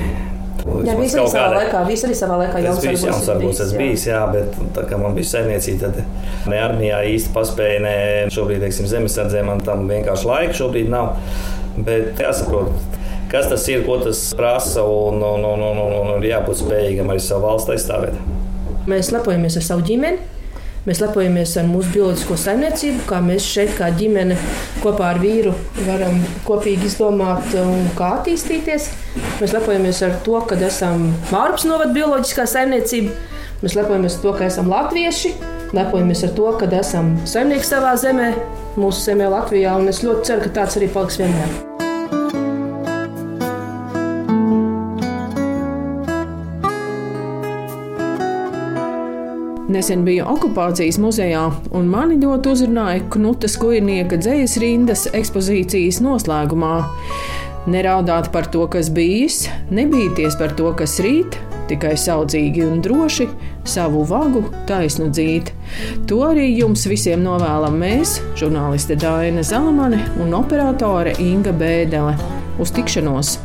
Jā, 0.62 0.94
bija 0.94 1.08
arī 1.18 1.26
savā 1.26 1.46
laikā. 1.56 1.80
Visi 1.88 2.06
arī 2.06 2.16
savā 2.16 2.36
laikā 2.38 2.60
Tas 2.62 2.80
bija 2.84 2.98
Jansargos, 3.08 3.58
tas 3.58 3.72
bijis, 3.74 4.04
jā, 4.06 4.20
bet 4.30 4.54
tā 4.76 4.84
kā 4.86 4.98
man 5.00 5.16
bija 5.16 5.30
saimniecība, 5.32 5.90
tad 5.90 6.50
ne 6.50 6.60
armijā 6.62 7.00
īsti 7.10 7.32
paspēja, 7.34 7.80
ne 7.82 7.94
šobrīd, 8.32 8.62
teiksim, 8.62 8.86
zemesardzē 8.90 9.42
man 9.48 9.62
tam 9.66 9.88
vienkārši 9.90 10.28
laika 10.28 10.58
šobrīd 10.60 10.92
nav. 10.92 11.16
Bet 11.82 12.20
jāsaprot, 12.22 12.70
kas 13.32 13.48
tas 13.48 13.64
ir, 13.72 13.86
ko 13.86 13.96
tas 14.02 14.20
prasa, 14.36 14.84
un, 14.84 15.22
un, 15.22 15.44
un, 15.48 15.64
un, 15.70 15.80
un, 15.86 16.12
un 16.16 16.26
jābūt 16.26 16.60
spējīgam 16.66 17.12
arī 17.12 17.22
savu 17.24 17.48
valsts 17.48 17.72
aizstāvēt. 17.72 18.20
Mēs 18.90 19.12
lepojamies 19.14 19.56
ar 19.60 19.68
savu 19.72 19.86
ģimeni. 19.88 20.30
Mēs 20.82 20.98
lepojamies 20.98 21.52
ar 21.60 21.68
mūsu 21.70 21.92
bioloģisko 21.94 22.36
saimniecību, 22.42 23.04
kā 23.06 23.20
mēs 23.22 23.44
šeit, 23.46 23.70
kā 23.78 23.92
ģimene, 23.94 24.34
kopā 24.82 25.12
ar 25.12 25.20
vīru 25.22 25.52
varam 25.86 26.18
kopīgi 26.42 26.88
izdomāt, 26.90 27.54
kā 27.94 28.08
attīstīties. 28.16 28.88
Mēs 29.38 29.54
lepojamies 29.54 30.02
ar 30.02 30.18
to, 30.26 30.40
ka 30.50 30.58
esam 30.66 31.12
Mārpas 31.30 31.68
novada 31.70 31.94
bioloģiskā 31.94 32.48
saimniecība. 32.50 33.14
Mēs 33.62 33.78
lepojamies 33.78 34.18
ar 34.18 34.24
to, 34.26 34.36
ka 34.40 34.48
esam 34.50 34.72
latvieši, 34.74 35.36
lepojamies 35.70 36.26
ar 36.26 36.34
to, 36.40 36.50
ka 36.58 36.72
esam 36.82 37.14
saimnieki 37.30 37.70
savā 37.70 37.94
zemē, 38.02 38.32
mūsu 38.74 39.06
zemē, 39.06 39.30
Latvijā. 39.38 39.78
Es 39.86 40.02
ļoti 40.02 40.32
ceru, 40.32 40.48
ka 40.48 40.56
tāds 40.58 40.82
arī 40.82 40.90
paliks 40.90 41.22
vienmēr. 41.22 41.81
Nesen 49.72 50.02
biju 50.04 50.26
okupācijas 50.28 50.98
muzejā, 51.00 51.46
un 51.72 51.86
mani 51.88 52.18
ļoti 52.20 52.50
uzrunāja 52.52 53.06
Knuta 53.14 53.48
Skujnieka 53.48 54.18
dzīslas 54.20 54.56
rindas 54.60 55.04
ekspozīcijas 55.16 56.00
noslēgumā. 56.04 56.74
Neraudāt 57.72 58.28
par 58.34 58.50
to, 58.52 58.66
kas 58.68 58.90
bijis, 58.92 59.46
nebīties 59.72 60.36
par 60.36 60.52
to, 60.58 60.66
kas 60.76 60.98
rīt, 61.00 61.38
tikai 61.70 61.94
saudzīgi 61.96 62.66
un 62.66 62.82
droši 62.84 63.28
savu 63.64 64.02
vagu 64.10 64.42
taisnu 64.68 65.08
dzīt. 65.14 65.54
To 66.10 66.20
arī 66.26 66.50
jums 66.50 66.84
visiem 66.90 67.22
novēlam 67.24 67.78
mēs, 67.80 68.18
žurnāliste 68.36 68.98
Dāna 69.00 69.46
Zalamane 69.46 70.02
un 70.20 70.36
operātore 70.36 71.16
Inga 71.22 71.54
Bēdele. 71.56 72.18
Uz 72.60 72.74
tikšanos! 72.76 73.38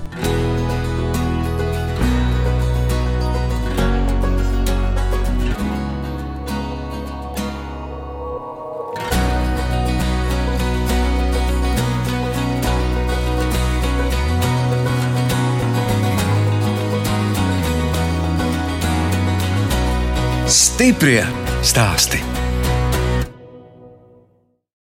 Stiprie 20.87 21.19
stāsti. 21.67 22.36